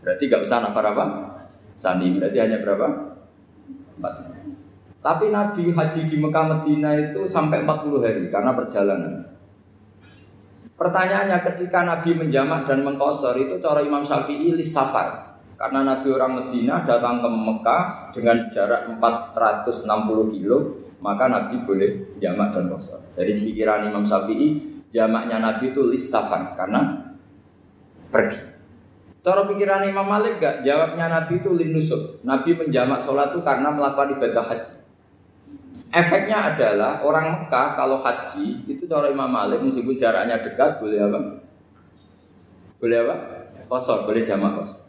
[0.00, 1.04] Berarti nggak usah nafar apa?
[1.76, 2.16] Sani.
[2.16, 2.86] Berarti hanya berapa?
[4.00, 5.04] 4.
[5.04, 9.14] Tapi Nabi haji di Mekah Medina itu sampai 40 hari karena perjalanan.
[10.78, 15.34] Pertanyaannya ketika Nabi menjamak dan mengkosor itu cara Imam Syafi'i lis safar.
[15.58, 22.54] Karena Nabi orang Medina datang ke Mekah dengan jarak 460 kilo, maka Nabi boleh jamak
[22.54, 23.02] dan kosor.
[23.18, 27.12] Jadi pikiran Imam Syafi'i, jamaknya Nabi itu lis safar karena
[28.08, 28.40] pergi.
[29.20, 30.64] Cara pikiran Imam Malik gak?
[30.64, 32.24] Jawabnya Nabi itu linusuk.
[32.24, 34.76] Nabi menjamak sholat itu karena melakukan ibadah haji.
[35.88, 41.20] Efeknya adalah orang Mekah kalau haji itu cara Imam Malik meskipun jaraknya dekat boleh apa?
[42.80, 43.14] Boleh apa?
[43.68, 44.80] Kosor, boleh jamak kosor.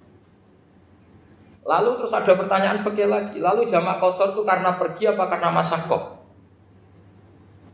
[1.67, 3.37] Lalu terus ada pertanyaan fakir lagi.
[3.43, 6.03] Lalu jamak kosor itu karena pergi apa karena masakok?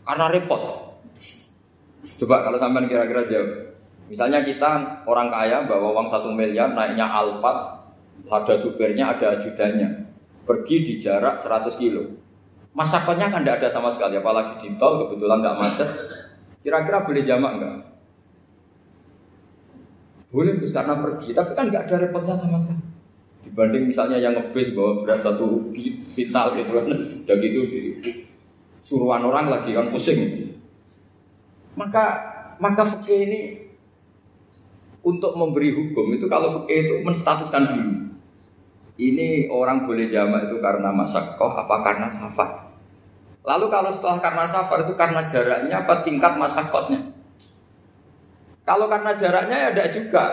[0.06, 0.62] Karena repot.
[2.06, 3.50] Coba kalau sampean kira-kira jawab.
[4.06, 7.90] Misalnya kita orang kaya bawa uang satu miliar naiknya Alphard,
[8.30, 10.06] ada supirnya, ada ajudannya.
[10.46, 12.06] Pergi di jarak 100 kilo
[12.76, 15.90] Masyakonya kan tidak ada sama sekali, apalagi di tol kebetulan nggak macet.
[16.60, 17.76] Kira-kira boleh jamak nggak?
[20.28, 22.84] Boleh terus karena pergi, tapi kan nggak ada repotnya sama sekali.
[23.48, 25.72] Dibanding misalnya yang ngebis bawa beras satu
[26.12, 26.86] vital gitu kan,
[27.24, 27.60] udah gitu
[28.84, 30.52] suruhan orang lagi kan pusing.
[31.76, 32.06] Maka
[32.60, 33.42] maka fikih ini
[35.06, 37.94] untuk memberi hukum itu kalau fikih itu menstatuskan dulu.
[38.96, 42.72] Ini orang boleh jamak itu karena masakoh apa karena safar.
[43.46, 47.14] Lalu kalau setelah karena safar itu karena jaraknya apa tingkat masakotnya?
[48.66, 50.24] Kalau karena jaraknya ya tidak juga.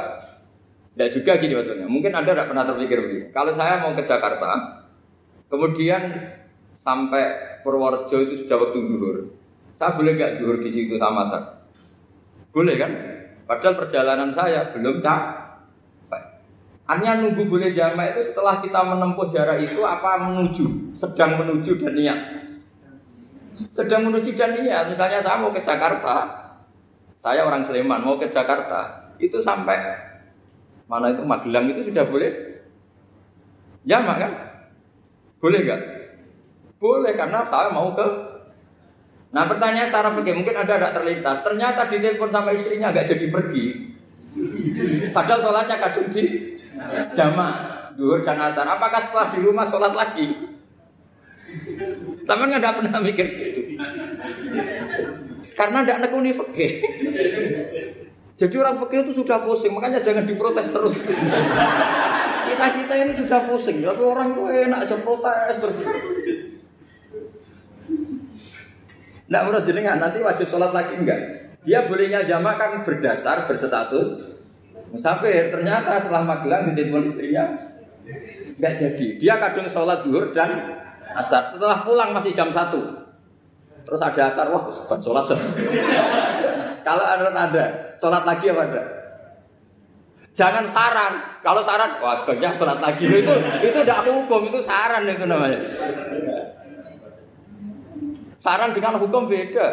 [0.92, 1.86] Tidak juga gini maksudnya.
[1.88, 3.24] Mungkin Anda tidak pernah terpikir begini.
[3.32, 4.48] Kalau saya mau ke Jakarta,
[5.52, 6.02] kemudian
[6.72, 9.16] sampai Purworejo itu sudah waktu duhur.
[9.72, 11.42] Saya boleh nggak duhur di situ sama masak?
[12.52, 12.92] Boleh kan?
[13.48, 16.22] Padahal perjalanan saya belum capek.
[16.88, 21.94] Hanya nunggu boleh jamak itu setelah kita menempuh jarak itu apa menuju, sedang menuju dan
[21.96, 22.20] niat
[23.70, 26.26] sedang menuju dan iya, misalnya saya mau ke Jakarta,
[27.22, 29.78] saya orang Sleman mau ke Jakarta, itu sampai
[30.90, 32.32] mana itu Magelang itu sudah boleh
[33.86, 34.32] jamak kan?
[35.38, 35.80] Boleh nggak?
[36.82, 38.06] Boleh karena saya mau ke
[39.32, 41.36] Nah pertanyaan secara fikih mungkin ada tidak terlintas.
[41.40, 43.64] Ternyata di telepon sama istrinya nggak jadi pergi.
[45.12, 46.52] Padahal sholatnya kadung di
[47.16, 47.54] jamak,
[47.96, 48.68] duhur dan asar.
[48.68, 50.52] Apakah setelah di rumah sholat lagi?
[52.28, 53.60] Sama nggak pernah mikir gitu.
[55.56, 56.70] Karena tidak nekuni fakih.
[58.36, 60.96] Jadi orang fakih itu sudah pusing, makanya jangan diprotes terus.
[62.52, 65.78] kita kita ini sudah pusing, tapi orang itu enak aja protes terus.
[69.26, 71.20] Tidak menurut jenengan nanti wajib sholat lagi enggak?
[71.62, 74.34] Dia bolehnya jamaah kan berdasar berstatus
[74.90, 75.54] musafir.
[75.54, 77.44] Ternyata setelah magelang di telepon istrinya
[78.58, 79.08] enggak jadi.
[79.22, 80.82] Dia kadung sholat duhur dan
[81.14, 81.46] asar.
[81.46, 83.02] Setelah pulang masih jam satu.
[83.82, 85.26] Terus ada asar, wah buat sholat.
[86.86, 87.64] Kalau ada ada,
[87.98, 88.82] sholat lagi apa ada?
[90.32, 91.12] Jangan saran.
[91.44, 95.60] Kalau saran, wah sebaiknya sholat lagi itu itu tidak hukum, itu saran itu namanya.
[98.42, 99.66] Saran dengan hukum beda.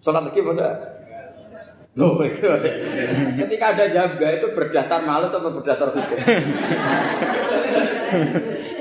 [0.00, 0.68] Sholat lagi pada
[1.96, 6.16] Loh, ketika ada jaga itu berdasar males atau berdasar hukum?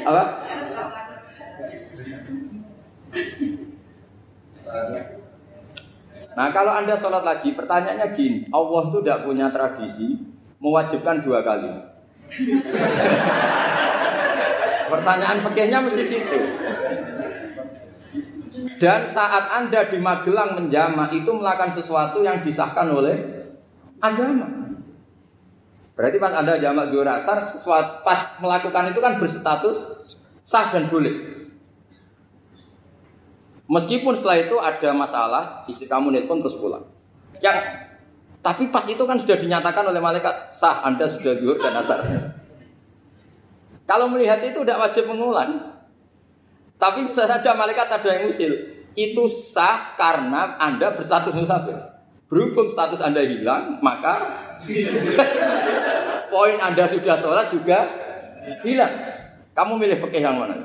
[0.08, 0.24] Apa?
[6.36, 10.20] Nah kalau anda sholat lagi, pertanyaannya gini, Allah itu tidak punya tradisi
[10.60, 11.72] mewajibkan dua kali.
[14.92, 16.65] Pertanyaan fikihnya mesti gitu.
[18.76, 23.46] Dan saat anda di Magelang menjama itu melakukan sesuatu yang disahkan oleh
[24.04, 24.48] agama.
[25.96, 29.78] Berarti pas anda jamak dua asar, sesuatu pas melakukan itu kan berstatus
[30.44, 31.36] sah dan boleh.
[33.66, 36.86] Meskipun setelah itu ada masalah, istri kamu nelpon terus pulang.
[37.40, 37.58] Yang
[38.46, 42.06] tapi pas itu kan sudah dinyatakan oleh malaikat sah Anda sudah zuhur dan asar.
[43.90, 45.75] Kalau melihat itu tidak wajib mengulang.
[46.76, 48.52] Tapi bisa saja malaikat ada yang usil.
[48.96, 51.76] Itu sah karena Anda berstatus musafir.
[52.32, 54.34] Berhubung status Anda hilang, maka
[56.34, 57.86] poin Anda sudah sholat juga
[58.64, 58.92] hilang.
[59.56, 60.56] Kamu milih pakai yang mana?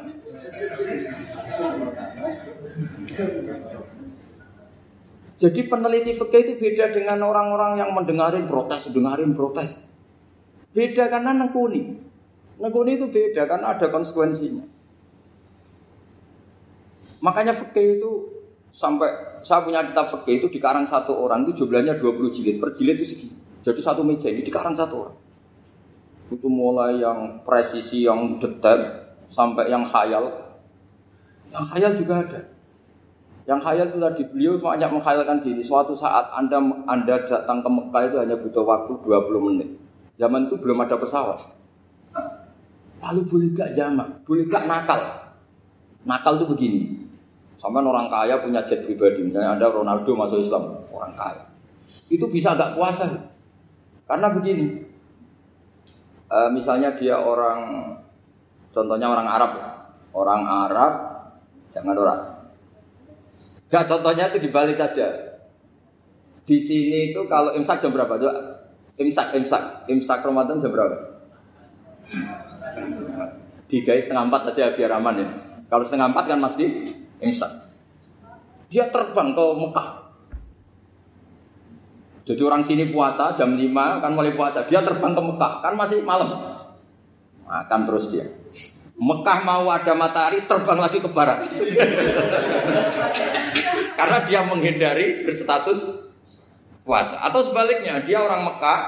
[5.41, 9.81] Jadi peneliti fikih itu beda dengan orang-orang yang mendengarin protes, dengarin protes.
[10.77, 11.97] Beda karena nekuni.
[12.61, 14.70] Nekuni itu beda karena ada konsekuensinya.
[17.21, 18.11] Makanya fikih itu
[18.73, 22.57] sampai saya punya kitab fikih itu dikarang satu orang itu jumlahnya 20 jilid.
[22.61, 23.37] Per jilid itu segini.
[23.61, 25.17] Jadi satu meja ini dikarang satu orang.
[26.33, 30.57] Itu mulai yang presisi, yang detail, sampai yang khayal.
[31.53, 32.41] Yang khayal juga ada.
[33.45, 35.61] Yang khayal itu tadi beliau banyak menghayalkan diri.
[35.61, 39.69] Suatu saat Anda Anda datang ke Mekah itu hanya butuh waktu 20 menit.
[40.17, 41.41] Zaman itu belum ada pesawat.
[43.01, 44.23] Lalu boleh gak jamak?
[44.29, 45.01] Boleh gak nakal?
[46.05, 46.81] Nakal itu begini.
[47.61, 49.21] Sampai orang kaya punya jet pribadi.
[49.21, 51.45] Misalnya Anda Ronaldo masuk Islam, orang kaya.
[52.09, 53.05] Itu bisa gak puasa.
[54.09, 54.89] Karena begini.
[56.25, 57.93] E, misalnya dia orang,
[58.73, 59.53] contohnya orang Arab.
[60.11, 60.93] Orang Arab,
[61.71, 62.21] jangan orang
[63.71, 65.07] Nah contohnya itu dibalik saja.
[66.43, 68.19] Di sini itu kalau imsak jam berapa?
[68.19, 68.33] Coba.
[68.99, 71.23] Imsak, imsak, imsak Ramadan jam berapa?
[73.71, 75.29] Tiga setengah empat aja biar aman ya.
[75.71, 77.69] Kalau setengah empat kan masih imsak.
[78.71, 79.89] Dia terbang ke Mekah.
[82.31, 84.63] Jadi orang sini puasa jam 5 kan mulai puasa.
[84.69, 86.61] Dia terbang ke Mekah kan masih malam.
[87.49, 88.31] Makan terus dia.
[89.01, 91.49] Mekah mau ada matahari terbang lagi ke barat.
[93.99, 95.81] Karena dia menghindari berstatus
[96.85, 97.19] puasa.
[97.25, 98.81] Atau sebaliknya, dia orang Mekah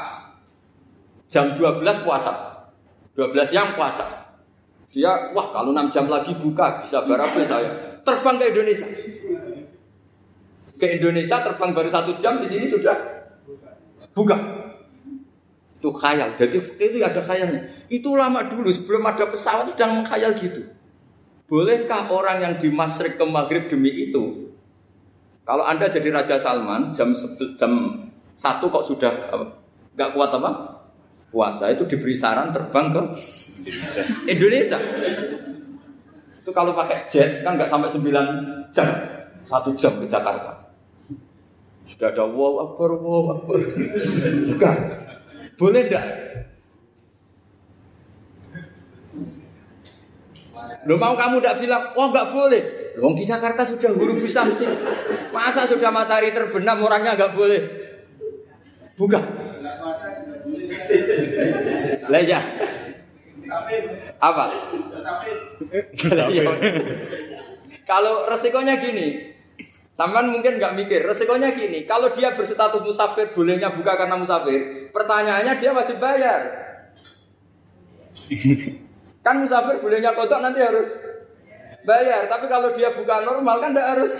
[1.32, 2.32] jam 12 puasa.
[3.16, 4.36] 12 yang puasa.
[4.92, 7.91] Dia, wah kalau 6 jam lagi buka, bisa berapa saya.
[8.02, 8.86] Terbang ke Indonesia.
[10.78, 12.98] Ke Indonesia terbang baru satu jam, di sini sudah
[14.10, 14.36] buka.
[15.78, 16.34] Itu khayal.
[16.38, 17.70] Jadi itu ada khayalnya.
[17.86, 20.62] Itu lama dulu sebelum ada pesawat sudah mengkhayal gitu.
[21.50, 24.54] Bolehkah orang yang di Masrik ke Maghrib demi itu?
[25.42, 27.12] Kalau Anda jadi Raja Salman jam
[27.58, 27.72] jam
[28.38, 29.12] satu kok sudah
[29.92, 30.50] nggak kuat apa?
[31.28, 33.02] Puasa itu diberi saran terbang ke
[34.30, 34.78] Indonesia.
[36.42, 38.88] Itu kalau pakai jet kan nggak sampai 9 jam,
[39.46, 40.74] satu jam ke Jakarta.
[41.86, 43.62] Sudah ada wow akbar, wow akbar.
[44.50, 44.76] Bukan.
[45.54, 46.06] Boleh enggak?
[50.82, 52.62] Lo mau kamu enggak bilang, oh enggak boleh.
[52.98, 54.66] Wong di Jakarta sudah guru bisa sih.
[55.30, 57.60] Masa sudah matahari terbenam orangnya enggak boleh?
[58.98, 59.22] Bukan.
[62.10, 62.42] Lah ya.
[64.22, 64.44] Apa?
[67.82, 69.34] Kalau resikonya gini,
[69.92, 75.58] Saman mungkin nggak mikir, resikonya gini, kalau dia berstatus musafir, bolehnya buka karena musafir, pertanyaannya
[75.58, 76.40] dia wajib bayar.
[79.26, 80.86] Kan musafir bolehnya kodok nanti harus
[81.82, 84.12] bayar, tapi kalau dia buka normal kan tidak harus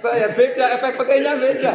[0.00, 0.30] bayar.
[0.32, 1.72] Beda, efek pakainya beda.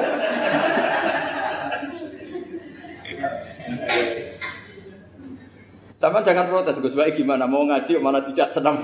[6.03, 7.47] Sama jangan protes, Gus Baik gimana?
[7.47, 8.75] Mau ngaji, mana tidak senang.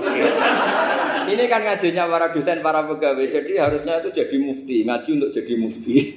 [1.28, 3.28] Ini kan ngajinya para dosen, para pegawai.
[3.28, 4.88] Jadi harusnya itu jadi mufti.
[4.88, 6.16] Ngaji untuk jadi mufti.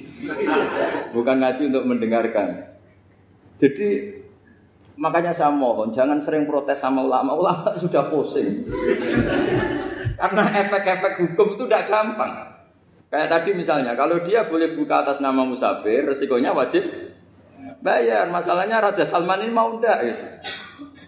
[1.14, 2.72] Bukan ngaji untuk mendengarkan.
[3.60, 4.16] Jadi
[4.96, 7.36] makanya saya mohon jangan sering protes sama ulama.
[7.36, 8.64] Ulama sudah pusing.
[10.16, 12.32] Karena efek-efek hukum itu tidak gampang.
[13.12, 16.80] Kayak tadi misalnya, kalau dia boleh buka atas nama musafir, resikonya wajib
[17.84, 18.32] bayar.
[18.32, 20.24] Masalahnya Raja Salman ini mau enggak gitu.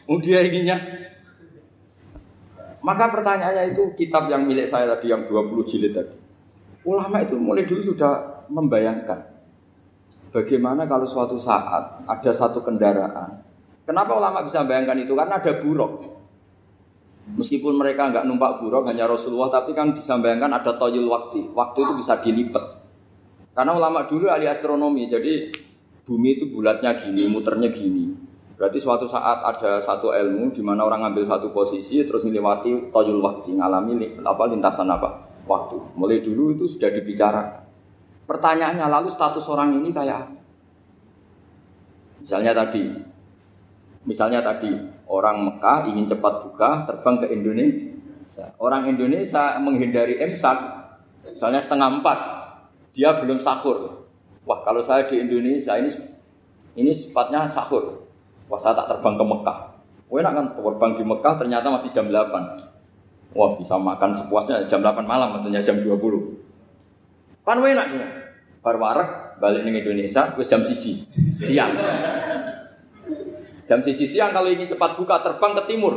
[0.07, 0.79] Oh dia inginnya.
[2.83, 6.15] Maka pertanyaannya itu kitab yang milik saya tadi yang 20 jilid tadi.
[6.87, 9.37] Ulama itu mulai dulu sudah membayangkan
[10.37, 13.41] bagaimana kalau suatu saat ada satu kendaraan.
[13.89, 15.17] Kenapa ulama bisa membayangkan itu?
[15.17, 15.93] Karena ada buruk.
[17.27, 21.51] Meskipun mereka nggak numpak buruk hanya Rasulullah, tapi kan bisa bayangkan ada toyul waktu.
[21.51, 22.63] Waktu itu bisa dilipat.
[23.57, 25.51] Karena ulama dulu ahli astronomi, jadi
[26.07, 28.26] bumi itu bulatnya gini, muternya gini.
[28.57, 33.21] Berarti suatu saat ada satu ilmu di mana orang ngambil satu posisi terus melewati toyul
[33.21, 35.77] waktu, ngalami apa lintasan apa waktu.
[35.93, 37.69] Mulai dulu itu sudah dibicarakan.
[38.25, 40.37] Pertanyaannya lalu status orang ini kayak
[42.27, 42.83] Misalnya tadi,
[44.03, 44.75] misalnya tadi
[45.07, 48.51] orang Mekah ingin cepat buka terbang ke Indonesia.
[48.59, 50.59] Orang Indonesia menghindari emsak,
[51.23, 52.19] misalnya setengah empat,
[52.91, 54.11] dia belum sahur.
[54.43, 55.87] Wah kalau saya di Indonesia ini
[56.75, 58.06] ini sifatnya sahur.
[58.47, 59.59] Wah saya tak terbang ke Mekah.
[60.07, 63.35] Wah enak kan terbang di Mekah ternyata masih jam 8.
[63.35, 67.47] Wah bisa makan sepuasnya jam 8 malam tentunya jam 20.
[67.47, 68.09] Kan enak juga.
[68.67, 68.83] Baru
[69.39, 71.07] balik ke Indonesia, terus jam siji
[71.39, 71.71] siang.
[73.71, 75.95] Jam siji siang kalau ingin cepat buka terbang ke timur.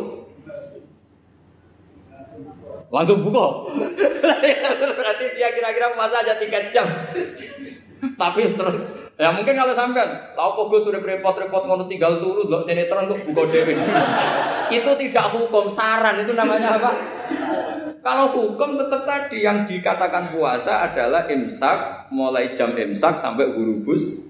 [2.89, 3.69] Langsung buka.
[4.97, 6.85] Berarti dia kira-kira puasa aja tiga jam.
[8.17, 8.75] Tapi terus
[9.19, 13.19] ya mungkin kalau sampai tahu kok gue sudah repot-repot ngono tinggal turun loh sinetron untuk
[13.27, 13.75] buka dewi.
[14.79, 16.91] itu tidak hukum saran itu namanya apa?
[17.99, 24.23] Kalau hukum tetap tadi yang dikatakan puasa adalah imsak mulai jam imsak sampai hurubus.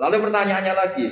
[0.00, 1.06] Lalu pertanyaannya lagi,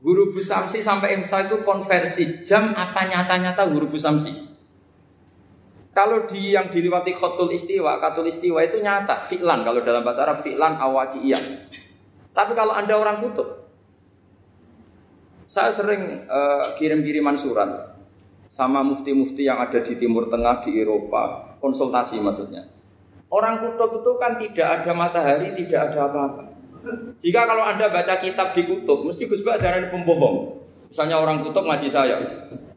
[0.00, 4.47] hurubus samsi sampai imsak itu konversi jam apa nyata-nyata hurubus samsi?
[5.98, 10.38] Kalau di yang diliwati khotul istiwa, katul istiwa itu nyata, fi'lan kalau dalam bahasa Arab
[10.46, 11.42] fi'lan awakiyah.
[12.30, 13.66] Tapi kalau anda orang kutub,
[15.50, 17.98] saya sering uh, kirim-kiriman surat
[18.46, 22.70] sama mufti-mufti yang ada di Timur Tengah, di Eropa, konsultasi maksudnya.
[23.26, 26.42] Orang kutub itu kan tidak ada matahari, tidak ada apa-apa.
[27.18, 29.58] Jika kalau Anda baca kitab di kutub, mesti Gus Bak
[29.90, 30.57] pembohong.
[30.88, 32.16] Misalnya orang kutub ngaji saya,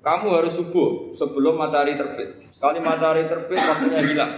[0.03, 2.43] kamu harus subuh sebelum matahari terbit.
[2.51, 4.34] Sekali matahari terbit, waktunya hilang.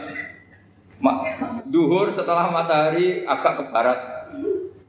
[1.67, 3.99] duhur setelah matahari agak ke barat.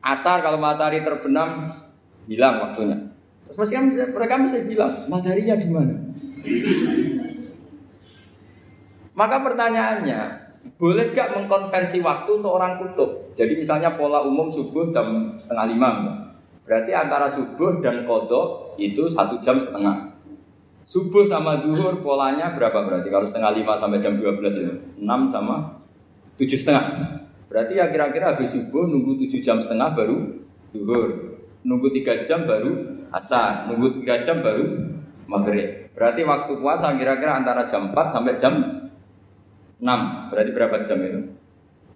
[0.05, 1.81] Asar kalau matahari terbenam,
[2.29, 3.09] hilang waktunya.
[3.51, 3.71] Terus
[4.13, 5.95] mereka bisa bilang, mataharinya di mana?
[9.15, 10.21] Maka pertanyaannya,
[10.77, 13.33] boleh gak mengkonversi waktu untuk orang kutub?
[13.39, 15.89] Jadi misalnya pola umum subuh jam setengah lima,
[16.65, 20.17] berarti antara subuh dan kodok itu satu jam setengah.
[20.85, 23.09] Subuh sama duhur polanya berapa berarti?
[23.09, 24.75] Kalau setengah lima sampai jam 12 itu?
[25.01, 25.81] Enam sama
[26.37, 26.85] tujuh setengah.
[27.49, 30.45] Berarti ya kira-kira habis subuh nunggu tujuh jam setengah baru
[30.77, 31.39] duhur.
[31.65, 33.65] Nunggu tiga jam baru asar.
[33.73, 34.93] Nunggu tiga jam baru
[35.25, 35.89] maghrib.
[35.97, 38.55] Berarti waktu puasa kira-kira antara jam 4 sampai jam
[39.81, 40.31] 6.
[40.33, 41.21] Berarti berapa jam itu?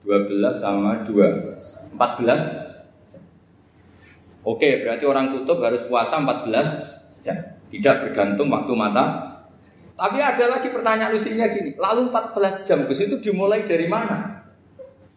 [0.07, 1.99] 12 sama 2.
[1.99, 2.68] 14
[4.47, 7.37] Oke, berarti orang kutub harus puasa 14 jam.
[7.69, 9.05] Tidak bergantung waktu mata.
[9.99, 14.47] Tapi ada lagi pertanyaan lucunya gini, lalu 14 jam Gus itu dimulai dari mana?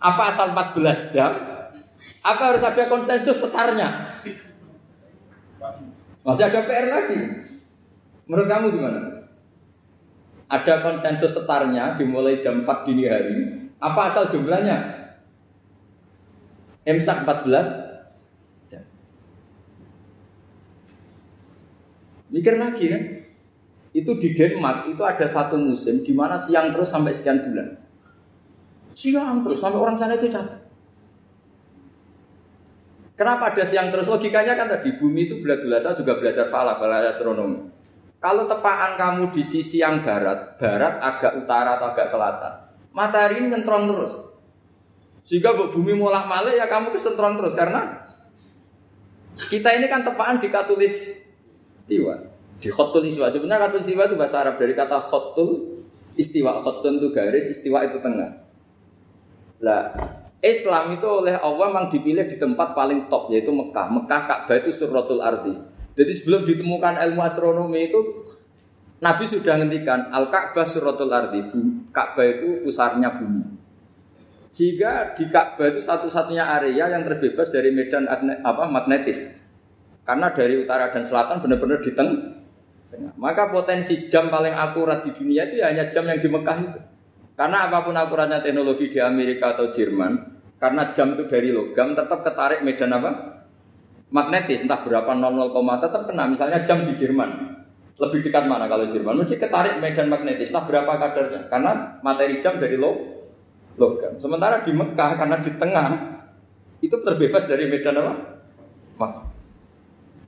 [0.02, 1.32] Apa asal 14 jam?
[2.26, 4.10] Apa harus ada konsensus setarnya?
[6.26, 7.22] Masih ada PR lagi.
[8.26, 9.02] Menurut kamu gimana?
[10.50, 13.38] Ada konsensus setarnya dimulai jam 4 dini hari.
[13.78, 14.78] Apa asal jumlahnya?
[16.86, 17.70] Imsak 14
[18.70, 18.84] jam.
[22.32, 23.04] Mikir lagi kan?
[23.92, 27.76] Itu di Denmark itu ada satu musim di mana siang terus sampai sekian bulan.
[28.96, 30.64] Siang terus sampai orang sana itu capek.
[33.20, 34.08] Kenapa ada siang terus?
[34.08, 37.70] Logikanya kan tadi bumi itu belajar juga belajar falak, belajar astronomi.
[38.18, 42.54] Kalau tepaan kamu di sisi yang barat, barat agak utara atau agak selatan,
[42.96, 44.14] matahari ini nyentrong terus.
[45.26, 48.10] Jika bumi mulak malik ya kamu kesentrong terus karena
[49.38, 51.21] kita ini kan tepaan di katulis
[51.92, 52.16] istiwa.
[52.64, 53.28] Di khotul istiwa.
[53.28, 55.84] Sebenarnya katulis istiwa itu bahasa Arab dari kata khotul
[56.16, 56.64] istiwa.
[56.64, 58.48] Khotul itu garis, istiwa itu tengah.
[59.60, 59.92] Lah,
[60.40, 63.92] Islam itu oleh Allah memang dipilih di tempat paling top yaitu Mekah.
[63.92, 65.54] Mekah Ka'bah itu suratul ardi.
[65.92, 68.00] Jadi sebelum ditemukan ilmu astronomi itu
[69.04, 71.44] Nabi sudah ngendikan Al-Ka'bah suratul ardi.
[71.92, 73.44] Ka'bah itu pusarnya bumi.
[74.50, 79.41] Jika di Ka'bah itu satu-satunya area yang terbebas dari medan apa magnetis.
[80.02, 82.42] Karena dari utara dan selatan benar-benar di tengah.
[83.16, 86.80] Maka potensi jam paling akurat di dunia itu ya hanya jam yang di Mekah itu.
[87.40, 90.20] Karena apa pun akuratnya teknologi di Amerika atau Jerman,
[90.60, 93.12] karena jam itu dari logam tetap ketarik medan apa?
[94.12, 94.68] magnetis.
[94.68, 95.56] Entah berapa 00,
[95.88, 96.28] tetap kena.
[96.28, 97.64] Misalnya jam di Jerman.
[97.96, 99.24] Lebih dekat mana kalau Jerman?
[99.24, 100.52] Mesti ketarik medan magnetis.
[100.52, 101.48] Entah berapa kadarnya.
[101.48, 102.92] Karena materi jam dari lo
[103.80, 104.20] logam.
[104.20, 105.90] Sementara di Mekah karena di tengah
[106.84, 109.31] itu terbebas dari medan apa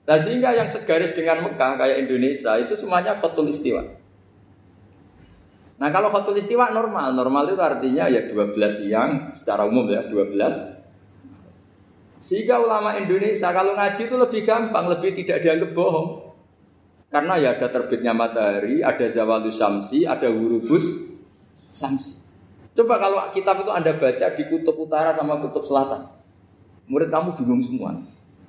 [0.04, 3.88] Nah sehingga yang segaris dengan Mekah kayak Indonesia itu semuanya khotul istiwa.
[5.80, 10.84] Nah kalau khotul istiwa normal, normal itu artinya ya 12 siang secara umum ya 12.
[12.20, 16.36] Sehingga ulama Indonesia kalau ngaji itu lebih gampang, lebih tidak dianggap bohong.
[17.12, 21.04] Karena ya ada terbitnya matahari, ada zawalus samsi, ada hurubus
[21.70, 22.18] samsi.
[22.74, 26.10] Coba kalau kitab itu Anda baca di kutub utara sama kutub selatan.
[26.90, 28.02] Murid kamu bingung semua.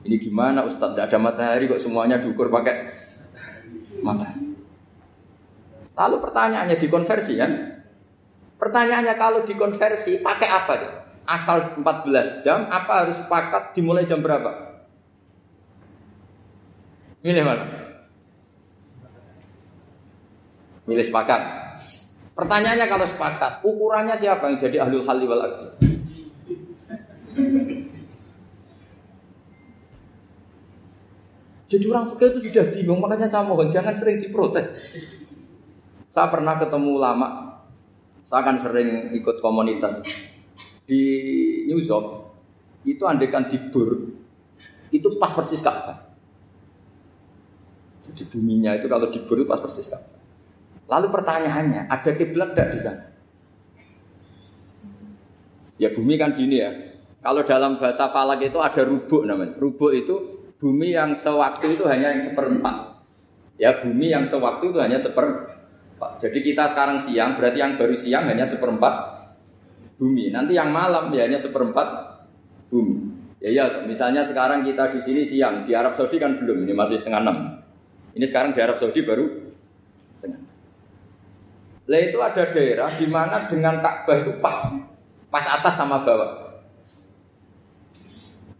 [0.04, 0.92] Ini gimana Ustadz?
[0.92, 2.76] Tidak ada matahari kok semuanya diukur pakai
[4.04, 4.52] matahari.
[5.96, 7.52] Lalu pertanyaannya dikonversi kan?
[8.60, 10.92] Pertanyaannya kalau dikonversi pakai apa tuh?
[11.24, 14.76] Asal 14 jam apa harus sepakat dimulai jam berapa?
[17.24, 17.64] Milih mana?
[20.84, 21.40] Milih sepakat.
[22.36, 25.40] Pertanyaannya kalau sepakat, ukurannya siapa yang jadi ahlul halli wal
[31.74, 34.70] Jadi orang fikih itu sudah bingung, makanya saya mohon jangan sering diprotes.
[36.06, 37.58] Saya pernah ketemu ulama,
[38.22, 39.98] saya akan sering ikut komunitas
[40.86, 41.02] di
[41.66, 42.30] New York.
[42.86, 44.06] Itu andekan di Bur,
[44.94, 46.14] itu pas persis Ka'bah.
[48.06, 50.14] Jadi buminya itu kalau di Bur itu pas persis Ka'bah.
[50.86, 53.04] Lalu pertanyaannya, ada kiblat tidak di sana?
[55.74, 56.70] Ya bumi kan gini ya.
[57.18, 59.58] Kalau dalam bahasa falak itu ada rubuk namanya.
[59.58, 63.04] Rubuk itu bumi yang sewaktu itu hanya yang seperempat.
[63.60, 65.60] Ya bumi yang sewaktu itu hanya seperempat.
[66.24, 69.28] Jadi kita sekarang siang, berarti yang baru siang hanya seperempat
[70.00, 70.32] bumi.
[70.32, 72.16] Nanti yang malam ya hanya seperempat
[72.72, 73.12] bumi.
[73.44, 76.96] Ya ya, misalnya sekarang kita di sini siang, di Arab Saudi kan belum, ini masih
[76.96, 77.60] setengah enam.
[78.16, 79.52] Ini sekarang di Arab Saudi baru
[80.16, 80.40] setengah.
[81.84, 84.72] Lah itu ada daerah di mana dengan Ka'bah itu pas,
[85.28, 86.56] pas atas sama bawah.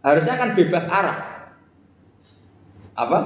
[0.05, 1.34] Harusnya kan bebas arah.
[2.95, 3.19] Apa?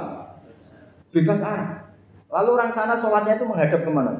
[1.13, 1.93] Bebas arah.
[2.29, 4.13] Lalu orang sana sholatnya itu menghadap ke mana?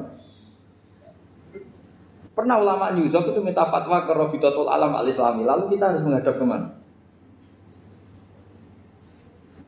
[2.33, 5.43] Pernah ulama New itu minta fatwa ke Robitatul Alam al-Islami.
[5.43, 6.79] Lalu kita harus menghadap ke mana?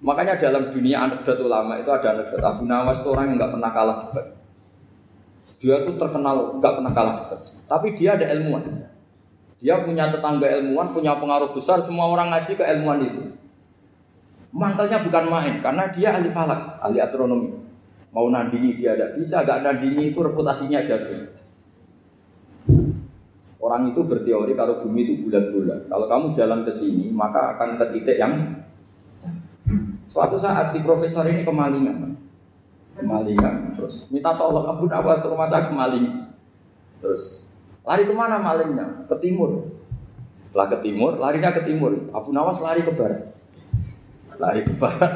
[0.00, 3.70] Makanya dalam dunia anekdot ulama itu ada anekdot Abu Nawas itu orang yang nggak pernah
[3.74, 4.26] kalah debat.
[5.60, 7.40] Dia tuh terkenal nggak pernah kalah debat.
[7.68, 8.64] Tapi dia ada ilmuwan.
[9.60, 11.84] Dia punya tetangga ilmuwan, punya pengaruh besar.
[11.84, 13.22] Semua orang ngaji ke ilmuwan itu.
[14.50, 17.54] Mantelnya bukan main, karena dia ahli falak, ahli astronomi.
[18.10, 21.38] Mau nandingi dia tidak bisa, gak nandingi itu reputasinya jatuh.
[23.62, 25.86] Orang itu berteori kalau bumi itu bulat-bulat.
[25.86, 28.60] Kalau kamu jalan ke sini, maka akan ke titik yang
[30.10, 32.18] Suatu saat si profesor ini kemalingan,
[32.98, 36.34] kemalingan, terus minta tolong Abu Nawas rumah saya kemalingan.
[36.98, 37.46] Terus
[37.86, 39.06] lari ke mana malingnya?
[39.06, 39.70] Ke timur.
[40.42, 42.10] Setelah ke timur, larinya ke timur.
[42.10, 43.38] Abu Nawas lari ke barat.
[44.40, 45.12] Lari ke barat.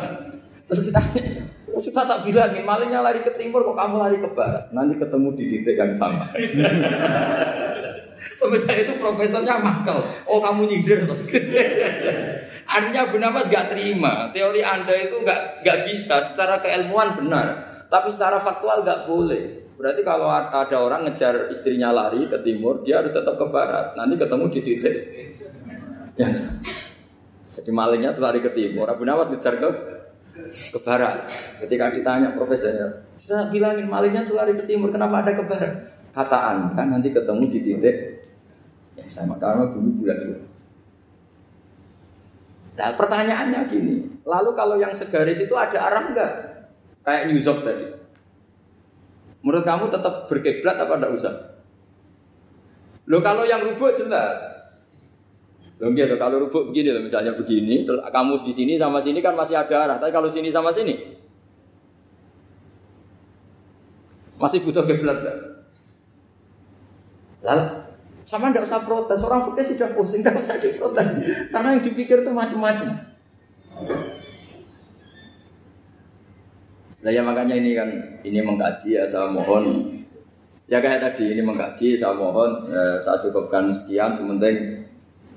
[0.69, 4.69] Terus ditanya, oh, sudah tak bilangin malingnya lari ke timur kok kamu lari ke barat.
[4.77, 6.29] Nanti ketemu di titik yang sama.
[8.41, 10.05] Sebenarnya itu profesornya makal.
[10.29, 11.09] Oh kamu nyindir.
[12.75, 14.33] Artinya Bu Namas gak terima.
[14.33, 16.25] Teori Anda itu gak, gak bisa.
[16.33, 17.81] Secara keilmuan benar.
[17.93, 19.65] Tapi secara faktual gak boleh.
[19.77, 23.93] Berarti kalau ada orang ngejar istrinya lari ke timur, dia harus tetap ke barat.
[23.99, 24.97] Nanti ketemu di titik
[26.17, 26.84] yang sama.
[27.55, 28.91] Jadi malingnya tuh lari ke timur.
[28.91, 29.69] Abu Nawas ngejar ke
[30.75, 31.31] ke barat.
[31.63, 35.73] Ketika ditanya profesornya, sudah bilangin malingnya tuh lari ke timur, kenapa ada ke barat?
[36.15, 37.97] Kataan kan nanti ketemu di titik
[38.95, 40.39] yang sama karena bumi bulat dulu.
[42.75, 43.97] Nah pertanyaannya gini,
[44.27, 46.33] lalu kalau yang segaris itu ada arah enggak?
[47.07, 47.87] Kayak New York tadi.
[49.45, 51.35] Menurut kamu tetap berkiblat apa enggak usah?
[53.07, 54.41] Lo kalau yang rubuk jelas.
[55.83, 59.35] Lo gitu, kalau rubuk begini loh misalnya begini, terus kamu di sini sama sini kan
[59.35, 61.19] masih ada arah, tapi kalau sini sama sini
[64.39, 65.19] masih butuh kiblat.
[67.43, 67.65] Lalu
[68.25, 71.11] sama tidak usah protes, orang fikih sudah pusing, tidak usah diprotes.
[71.51, 72.89] Karena yang dipikir itu macam-macam.
[77.05, 77.91] Nah ya makanya ini kan,
[78.25, 79.91] ini mengkaji ya saya mohon.
[80.71, 84.84] Ya kayak tadi, ini mengkaji saya mohon, ya, saya cukupkan sekian, sementing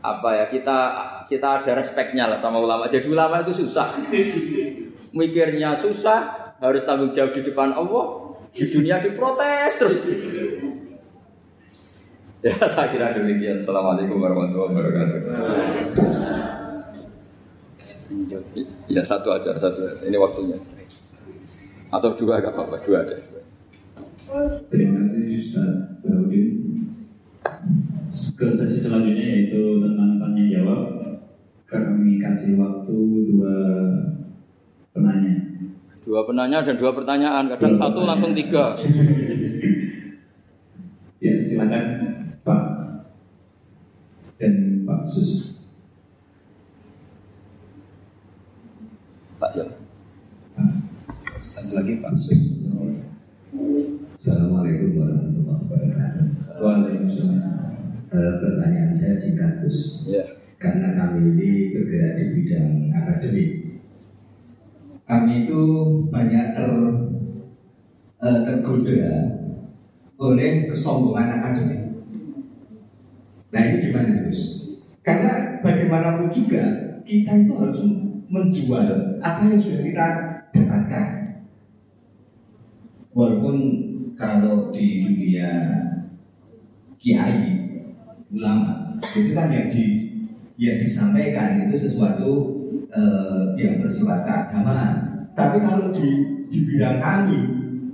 [0.02, 0.78] apa ya kita
[1.26, 2.86] kita ada respeknya lah sama ulama.
[2.88, 3.98] Jadi ulama itu susah,
[5.12, 9.98] mikirnya susah, harus tanggung jawab di depan Allah, di dunia diprotes terus.
[12.46, 13.66] Ya saya kira demikian.
[13.66, 15.20] Assalamualaikum warahmatullahi wabarakatuh.
[18.88, 20.06] Ya satu aja, satu aja.
[20.06, 20.56] Ini waktunya.
[21.92, 23.18] Atau dua agak apa-apa, dua aja.
[24.70, 25.98] Terima kasih Ustaz.
[28.38, 30.82] Ke sesi selanjutnya yaitu tentang tanya jawab.
[31.66, 32.96] Kami kasih waktu
[33.28, 33.56] dua
[34.94, 35.34] penanya.
[36.06, 38.10] Dua penanya dan dua pertanyaan, kadang Dua satu pertanyaan.
[38.14, 38.66] langsung tiga.
[41.18, 41.86] Ya, silakan
[42.46, 42.62] Pak
[44.38, 45.58] dan Pak Sus.
[49.42, 49.74] Pak siapa?
[51.42, 52.62] Satu lagi Pak Sus.
[54.14, 55.77] Assalamualaikum warahmatullahi wabarakatuh.
[58.18, 60.26] Eh, pertanyaan saya jika Gus, Ya.
[60.58, 63.52] karena kami ini bergerak di bidang akademik,
[65.06, 65.62] kami itu
[66.10, 66.72] banyak ter,
[68.18, 69.06] eh, tergoda
[70.18, 71.84] oleh kesombongan akademik.
[73.54, 74.66] Nah ini gimana Gus?
[75.06, 76.64] Karena bagaimanapun juga
[77.06, 77.86] kita itu harus
[78.34, 80.08] menjual apa yang sudah kita
[80.58, 81.08] dapatkan.
[83.14, 83.56] Walaupun
[84.18, 85.50] kalau di dunia
[86.98, 87.57] kiai
[88.32, 89.86] ulama itu kan yang di
[90.58, 92.32] yang disampaikan itu sesuatu
[92.90, 94.94] eh, yang bersifat keagamaan.
[95.38, 96.08] Tapi kalau di
[96.50, 97.40] di bidang kami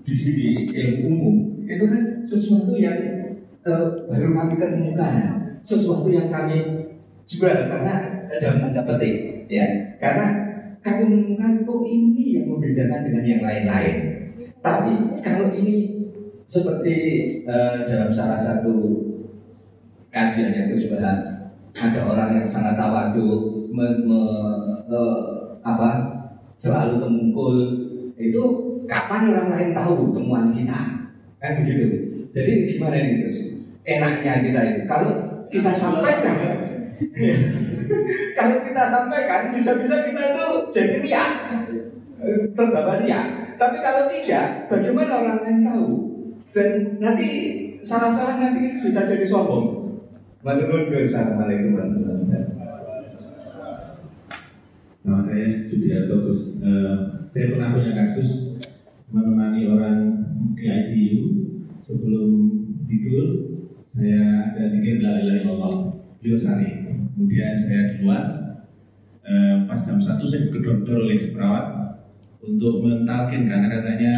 [0.04, 1.36] di sini ilmu umum
[1.68, 2.98] itu kan sesuatu yang
[3.64, 5.16] eh, baru kami ketemukan,
[5.60, 6.88] sesuatu yang kami
[7.28, 10.26] jual karena dalam tanda petik ya karena
[10.84, 13.96] kami menemukan oh ini yang membedakan dengan yang lain-lain.
[14.64, 16.08] Tapi kalau ini
[16.48, 16.96] seperti
[17.44, 19.04] eh, dalam salah satu
[20.14, 21.02] kajian yang itu juga
[21.74, 25.90] ada orang yang sangat tawadu me- me- eh, apa
[26.54, 27.58] selalu temungkul
[28.14, 28.44] itu
[28.86, 31.10] kapan orang lain tahu temuan kita?
[31.42, 32.14] Kan begitu.
[32.30, 34.82] Jadi gimana ini terus enaknya kita itu.
[34.86, 35.12] Kalau
[35.50, 36.38] kita sampaikan
[38.38, 41.32] kalau kita sampaikan bisa-bisa kita itu jadi riak.
[42.54, 43.58] Terbawa riak.
[43.58, 45.88] Tapi kalau tidak bagaimana orang lain tahu?
[46.54, 47.28] Dan nanti
[47.82, 49.83] salah-salah nanti bisa jadi sombong
[50.44, 52.56] Maturun Assalamualaikum warahmatullahi wabarakatuh.
[55.08, 56.60] Nama saya Sudiarto Gus.
[56.60, 56.96] Eh,
[57.32, 58.60] saya pernah punya kasus
[59.08, 60.00] menemani orang
[60.52, 61.24] di ICU
[61.80, 62.60] sebelum
[62.92, 63.56] tidur.
[63.88, 65.76] Saya saya zikir la ilaha illallah
[66.20, 68.24] beliau sari kemudian saya di luar.
[69.24, 71.66] Eh, pas jam satu saya digedor-gedor oleh perawat
[72.44, 74.14] untuk mentalkin karena katanya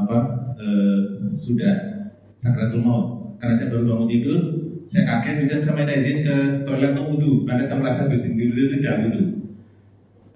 [0.00, 0.16] apa
[0.56, 2.08] eh, sudah
[2.40, 3.36] sakratul maut.
[3.36, 6.36] Karena saya baru bangun tidur saya kaget kemudian saya minta izin ke
[6.68, 7.48] toilet untuk wudhu.
[7.48, 9.24] Karena saya merasa bersin tidur itu tidak wudhu.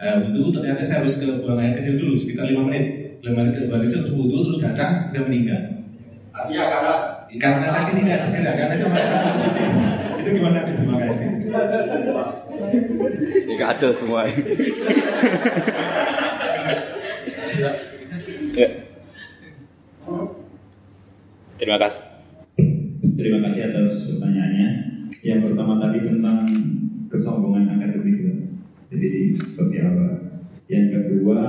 [0.00, 3.20] Uh, wudhu ternyata saya harus ke buang air kecil dulu sekitar 5 menit.
[3.20, 5.76] 5 menit ke balik terus wudhu terus datang dia meninggal.
[6.48, 6.94] Iya karena
[7.36, 9.60] karena tadi tidak segera karena saya merasa belum suci
[10.24, 11.28] itu gimana terima kasih.
[13.44, 14.24] Ini kacau semua.
[18.56, 18.68] ya.
[21.60, 22.04] Terima kasih.
[23.16, 23.90] terima kasih atas
[25.26, 26.46] yang pertama tadi tentang
[27.10, 28.34] kesombongan akademik ya.
[28.94, 30.06] jadi seperti apa
[30.70, 31.42] yang kedua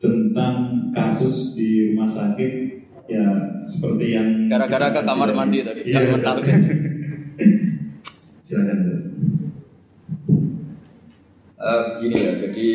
[0.00, 0.54] tentang
[0.96, 2.52] kasus di rumah sakit
[3.04, 3.26] ya
[3.68, 6.40] seperti yang Gara-gara ke kamar mandi tadi, Iya, kan
[8.46, 8.94] silakan Bu.
[11.56, 12.68] Eh, begini ya, jadi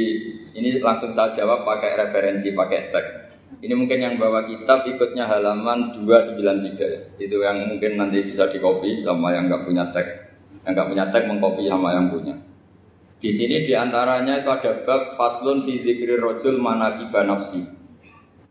[0.51, 3.30] ini langsung saya jawab pakai referensi, pakai tag.
[3.59, 7.01] Ini mungkin yang bawa kitab ikutnya halaman 293 ya.
[7.19, 10.07] Itu yang mungkin nanti bisa dikopi sama yang nggak punya tag.
[10.63, 12.39] Yang nggak punya tag mengkopi sama yang punya.
[13.21, 17.61] Di sini di antaranya itu ada bab faslun fi dzikri rojul manakiba nafsi.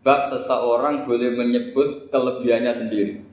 [0.04, 3.24] Bab seseorang boleh menyebut kelebihannya sendiri.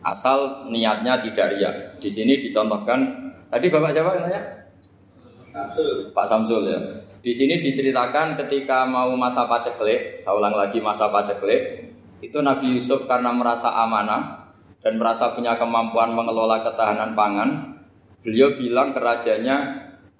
[0.00, 1.76] Asal niatnya tidak riak.
[2.00, 3.04] Di sini dicontohkan
[3.52, 4.42] tadi Bapak siapa yang nanya?
[6.16, 6.80] Pak Samsul ya.
[7.24, 11.88] Di sini diceritakan ketika mau masa paceklik, saya ulang lagi masa paceklik,
[12.20, 14.52] itu Nabi Yusuf karena merasa amanah
[14.84, 17.80] dan merasa punya kemampuan mengelola ketahanan pangan,
[18.20, 19.56] beliau bilang ke rajanya,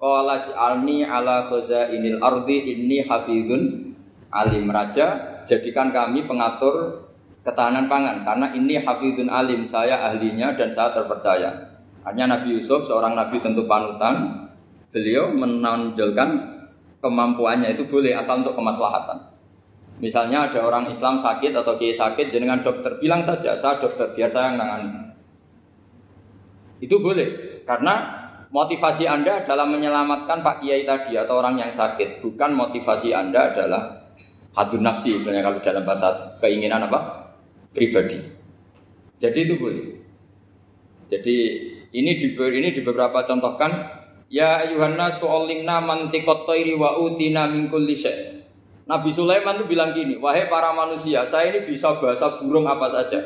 [0.01, 3.93] Qala ja'alni ala khazainil ardi inni hafidun
[4.33, 7.05] alim raja, jadikan kami pengatur
[7.45, 11.69] ketahanan pangan karena ini hafidun alim, saya ahlinya dan saya terpercaya.
[12.01, 14.49] Hanya Nabi Yusuf seorang nabi tentu panutan,
[14.89, 16.54] beliau menonjolkan
[17.05, 19.29] kemampuannya itu boleh asal untuk kemaslahatan.
[20.01, 24.27] Misalnya ada orang Islam sakit atau kiai sakit dengan dokter bilang saja saya dokter biar
[24.27, 25.13] saya yang nangani.
[26.81, 32.51] Itu boleh karena motivasi Anda adalah menyelamatkan Pak Kiai tadi atau orang yang sakit, bukan
[32.57, 34.11] motivasi Anda adalah
[34.55, 37.25] hadun nafsi misalnya kalau dalam bahasa keinginan apa?
[37.75, 38.23] pribadi.
[39.19, 39.99] Jadi itu boleh.
[41.11, 41.35] Jadi
[41.91, 43.71] ini di ini di beberapa contohkan
[44.29, 48.41] Ya ayuhanna su'olimna mantikot toiri wa utina min kulli syai'.
[48.85, 53.17] Nabi Sulaiman itu bilang gini, wahai para manusia, saya ini bisa bahasa burung apa saja.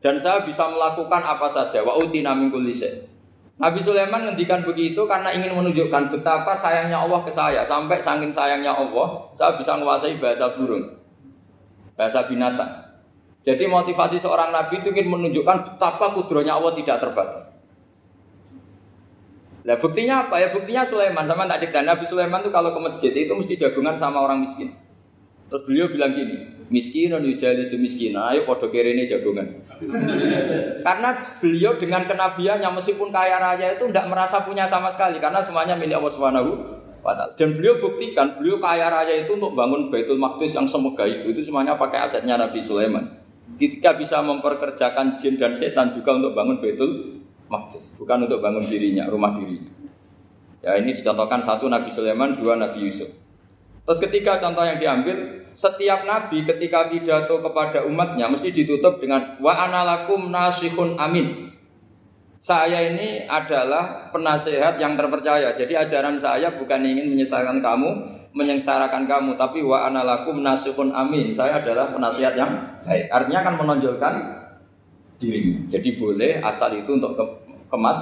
[0.00, 3.14] Dan saya bisa melakukan apa saja, wa utina min kulli syai'.
[3.54, 7.62] Nabi Sulaiman ngendikan begitu karena ingin menunjukkan betapa sayangnya Allah ke saya.
[7.62, 10.90] Sampai saking sayangnya Allah, saya bisa menguasai bahasa burung.
[11.94, 12.84] Bahasa binatang.
[13.46, 17.53] Jadi motivasi seorang Nabi itu ingin menunjukkan betapa kudronya Allah tidak terbatas.
[19.64, 20.52] Nah buktinya apa ya?
[20.52, 24.20] Buktinya Sulaiman sama tak cerita Nabi Sulaiman itu kalau ke masjid itu mesti jagungan sama
[24.20, 24.76] orang miskin.
[25.48, 26.36] Terus beliau bilang gini,
[26.68, 29.64] miskin yujali miskin, ayo podo ini jagungan.
[30.86, 31.10] karena
[31.42, 35.98] beliau dengan kenabiannya meskipun kaya raya itu tidak merasa punya sama sekali karena semuanya milik
[35.98, 36.50] Allah Subhanahu
[37.36, 41.44] Dan beliau buktikan beliau kaya raya itu untuk bangun Baitul Maqdis yang semegah itu itu
[41.44, 43.20] semuanya pakai asetnya Nabi Sulaiman.
[43.60, 49.04] Ketika bisa memperkerjakan jin dan setan juga untuk bangun Baitul Maqdis, bukan untuk bangun dirinya,
[49.08, 49.68] rumah dirinya.
[50.64, 53.12] Ya ini dicontohkan satu Nabi Sulaiman, dua Nabi Yusuf.
[53.84, 59.52] Terus ketika contoh yang diambil, setiap nabi ketika pidato kepada umatnya mesti ditutup dengan wa
[59.54, 61.52] analakum nasihun amin.
[62.44, 65.56] Saya ini adalah penasehat yang terpercaya.
[65.56, 67.90] Jadi ajaran saya bukan ingin menyesatkan kamu,
[68.36, 71.32] menyengsarakan kamu, tapi wa analakum nasihun amin.
[71.32, 72.52] Saya adalah penasehat yang
[72.84, 73.08] baik.
[73.08, 74.14] Artinya akan menonjolkan
[75.24, 75.40] diri.
[75.72, 77.24] Jadi boleh asal itu untuk ke
[77.72, 77.98] kemas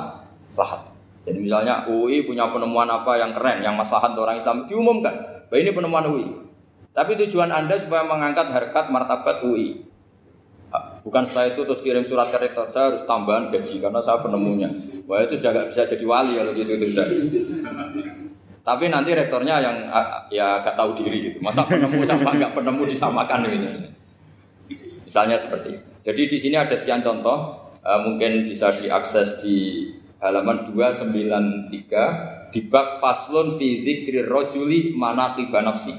[0.59, 0.93] lahat.
[1.23, 5.47] Jadi misalnya UI punya penemuan apa yang keren, yang maslahat orang Islam diumumkan.
[5.47, 6.27] Bah ini penemuan UI.
[6.93, 9.87] Tapi tujuan Anda supaya mengangkat harkat martabat UI.
[10.73, 14.19] Ah, bukan setelah itu terus kirim surat ke rektor, saya harus tambahan gaji karena saya
[14.25, 14.69] penemunya.
[15.05, 17.07] Wah itu sudah gak bisa jadi wali kalau gitu itu sudah.
[18.63, 21.39] Tapi nanti rektornya yang ah, ya gak tahu diri gitu.
[21.45, 23.69] Masa penemu sama gak penemu disamakan ini.
[25.07, 25.92] Misalnya seperti itu.
[26.03, 29.87] Jadi di sini ada sekian contoh, uh, mungkin bisa diakses di
[30.19, 35.95] halaman 293 di bab faslun fi dzikri rajuli manaqiba nafsi.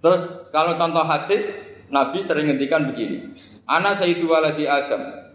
[0.00, 1.44] Terus kalau contoh hadis
[1.90, 3.34] Nabi sering ngendikan begini.
[3.66, 5.30] Ana sayyidu waladi Adam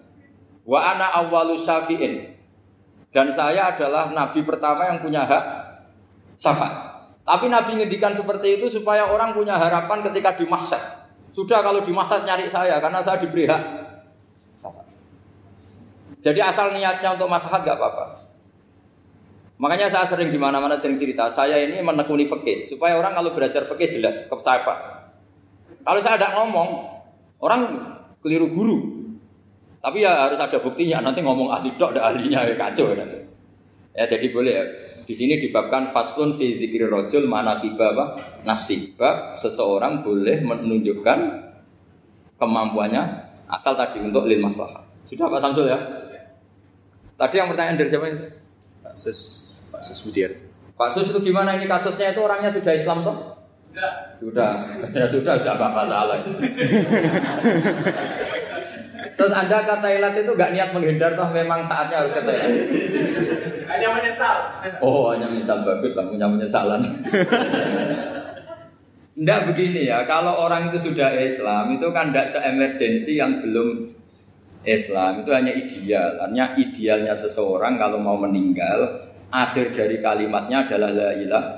[0.63, 2.35] wa ana awwalu syafi'in.
[3.15, 5.43] Dan saya adalah nabi pertama yang punya hak
[6.35, 7.07] syafaat.
[7.23, 10.94] Tapi Nabi ngendikan seperti itu supaya orang punya harapan ketika di.
[11.35, 13.63] Sudah kalau di mahsyar nyari saya karena saya diberi hak.
[16.23, 18.25] Jadi asal niatnya untuk maslahat gak apa-apa.
[19.59, 23.67] Makanya saya sering di mana-mana sering cerita, saya ini menekuni fikih supaya orang kalau belajar
[23.67, 24.77] fikih jelas ke saya Pak.
[25.85, 26.69] Kalau saya tidak ngomong,
[27.43, 27.61] orang
[28.23, 28.77] keliru guru.
[29.85, 30.97] Tapi ya harus ada buktinya.
[31.03, 32.97] Nanti ngomong ahli dok, ada ahlinya ya kacau.
[32.97, 33.21] Nanti.
[33.93, 34.65] Ya jadi boleh ya.
[35.05, 38.05] Di sini dibabkan faslun fi zikri rojul mana tiba apa?
[38.41, 38.89] Nafsi.
[38.97, 41.19] Bab seseorang boleh menunjukkan
[42.41, 43.03] kemampuannya
[43.45, 44.81] asal tadi untuk lil masalah.
[45.05, 45.77] Sudah Pak Samsul ya?
[47.15, 48.25] Tadi yang pertanyaan dari siapa ini?
[48.81, 49.53] Pak Sus.
[49.69, 50.33] Pak Sus Budiar.
[50.73, 53.17] Pak Sus itu gimana ini kasusnya itu orangnya sudah Islam toh?
[53.69, 53.91] Sudah.
[54.17, 54.51] Sudah.
[54.91, 56.17] Ya sudah, sudah apa-apa salah.
[59.15, 62.55] Terus Anda ke Thailand itu gak niat menghindar toh memang saatnya harus ke Thailand.
[63.65, 64.37] Hanya menyesal.
[64.83, 66.81] Oh, hanya menyesal bagus lah punya penyesalan.
[69.15, 73.95] Tidak begini ya, kalau orang itu sudah Islam itu kan tidak se-emergensi yang belum
[74.67, 76.19] Islam itu hanya ideal.
[76.19, 81.53] Artinya idealnya seseorang kalau mau meninggal akhir dari kalimatnya adalah la ilaha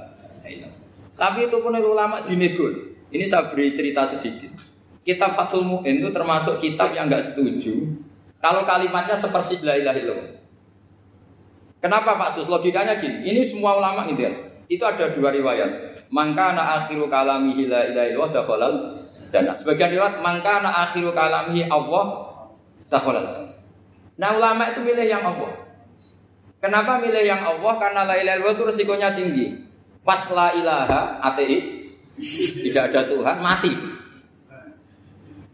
[1.18, 2.70] Tapi itu pun ulama dinego.
[3.10, 4.67] Ini saya beri cerita sedikit.
[5.08, 7.96] Kitab Fathul Mu'in itu termasuk kitab yang nggak setuju
[8.38, 10.30] kalau kalimatnya sepersis la ilaha illallah.
[11.82, 12.50] Kenapa Pak Sus?
[12.50, 14.34] Logikanya gini, ini semua ulama gitu ya.
[14.68, 16.04] Itu ada dua riwayat.
[16.08, 18.76] Mangka na akhiru kalamihi la ilaha illallah dakhalal
[19.32, 19.56] jannah.
[19.58, 22.06] Sebagian riwayat mangka na akhiru kalamihi Allah
[22.88, 23.56] dakhalal
[24.18, 25.52] Nah ulama itu milih yang Allah.
[26.58, 27.74] Kenapa milih yang Allah?
[27.78, 29.48] Karena la ilaha illallah itu resikonya tinggi.
[30.02, 31.68] Pas la ilaha ateis,
[32.64, 33.97] tidak ada Tuhan, mati.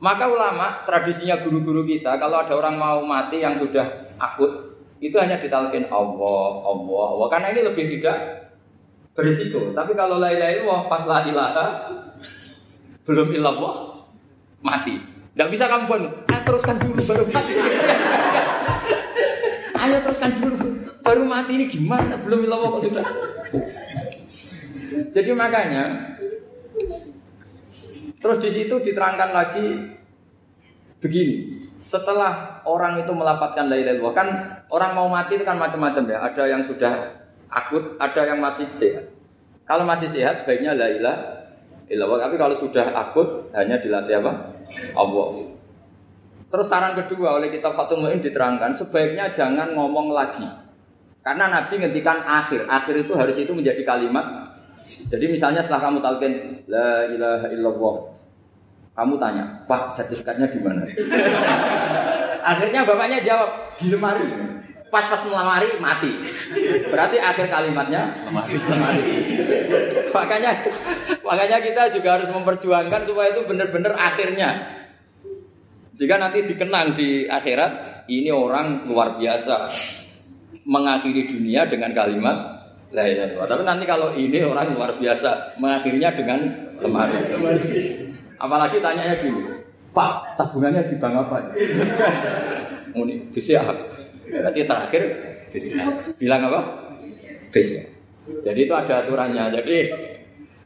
[0.04, 5.40] Maka ulama, tradisinya guru-guru kita, kalau ada orang mau mati yang sudah akut, itu hanya
[5.40, 7.28] ditalkin Allah, Allah, Allah.
[7.32, 8.52] Karena ini lebih tidak
[9.16, 9.72] berisiko.
[9.72, 11.66] Tapi kalau la ilaha illallah, pas la ilaha,
[13.08, 14.04] belum illallah,
[14.60, 15.00] mati.
[15.32, 16.04] Tidak bisa kamu buat,
[16.36, 17.52] ah, teruskan dulu baru mati.
[19.88, 20.56] Ayo teruskan dulu
[21.00, 22.20] baru mati ini gimana?
[22.20, 23.06] Belum ilah kok sudah.
[25.16, 26.13] Jadi makanya
[28.24, 30.00] terus di situ diterangkan lagi
[31.04, 31.68] begini.
[31.84, 34.28] Setelah orang itu melafatkan la ilaha kan
[34.72, 36.24] orang mau mati itu kan macam-macam ya.
[36.24, 37.20] Ada yang sudah
[37.52, 39.12] akut, ada yang masih sehat.
[39.68, 41.44] Kalau masih sehat sebaiknya la ilaha.
[41.92, 44.56] Tapi kalau sudah akut hanya dilatih apa?
[44.96, 45.28] Allah.
[46.48, 50.48] Terus saran kedua oleh kita Fatul Mu'in diterangkan sebaiknya jangan ngomong lagi.
[51.20, 52.64] Karena Nabi ngendikan akhir.
[52.72, 54.56] Akhir itu harus itu menjadi kalimat.
[55.12, 57.96] Jadi misalnya setelah kamu talqin la ilaha illallah.
[58.94, 60.86] Kamu tanya, "Pak, sertifikatnya di mana?"
[62.54, 63.50] Akhirnya bapaknya jawab,
[63.82, 64.54] "Di lemari."
[64.94, 66.22] pas-pas melamari mati.
[66.94, 68.62] Berarti akhir kalimatnya lemari.
[70.14, 70.62] makanya
[71.26, 74.54] makanya kita juga harus memperjuangkan supaya itu benar-benar akhirnya.
[75.98, 79.66] Jika nanti dikenang di akhirat, ini orang luar biasa
[80.70, 82.38] mengakhiri dunia dengan kalimat
[82.94, 83.50] la ilaha.
[83.50, 86.40] Tapi nanti kalau ini orang luar biasa mengakhirinya dengan
[86.78, 87.18] lemari.
[88.38, 89.54] Apalagi tanyanya dulu,
[89.94, 91.38] Pak, tabungannya di bank apa?
[92.98, 93.62] Ini bisa
[94.34, 95.02] Berarti terakhir
[96.18, 96.62] bilang apa?
[97.54, 97.82] Bisa.
[98.42, 99.54] Jadi itu ada aturannya.
[99.54, 99.78] Jadi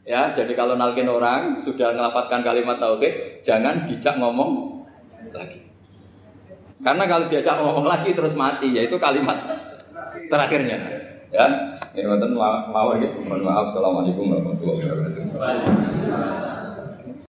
[0.08, 4.84] ya, jadi kalau nalkin orang sudah ngelafatkan kalimat tauhid, jangan dijak ngomong
[5.34, 5.60] lagi.
[6.78, 9.36] Karena kalau diajak ngomong lagi terus mati, yaitu kalimat
[10.30, 10.78] terakhirnya.
[11.28, 11.44] Ya,
[11.92, 12.16] ini ya,
[12.72, 13.20] mau gitu.
[13.20, 13.64] Mohon maaf.
[13.68, 16.56] Assalamualaikum warahmatullahi wabarakatuh.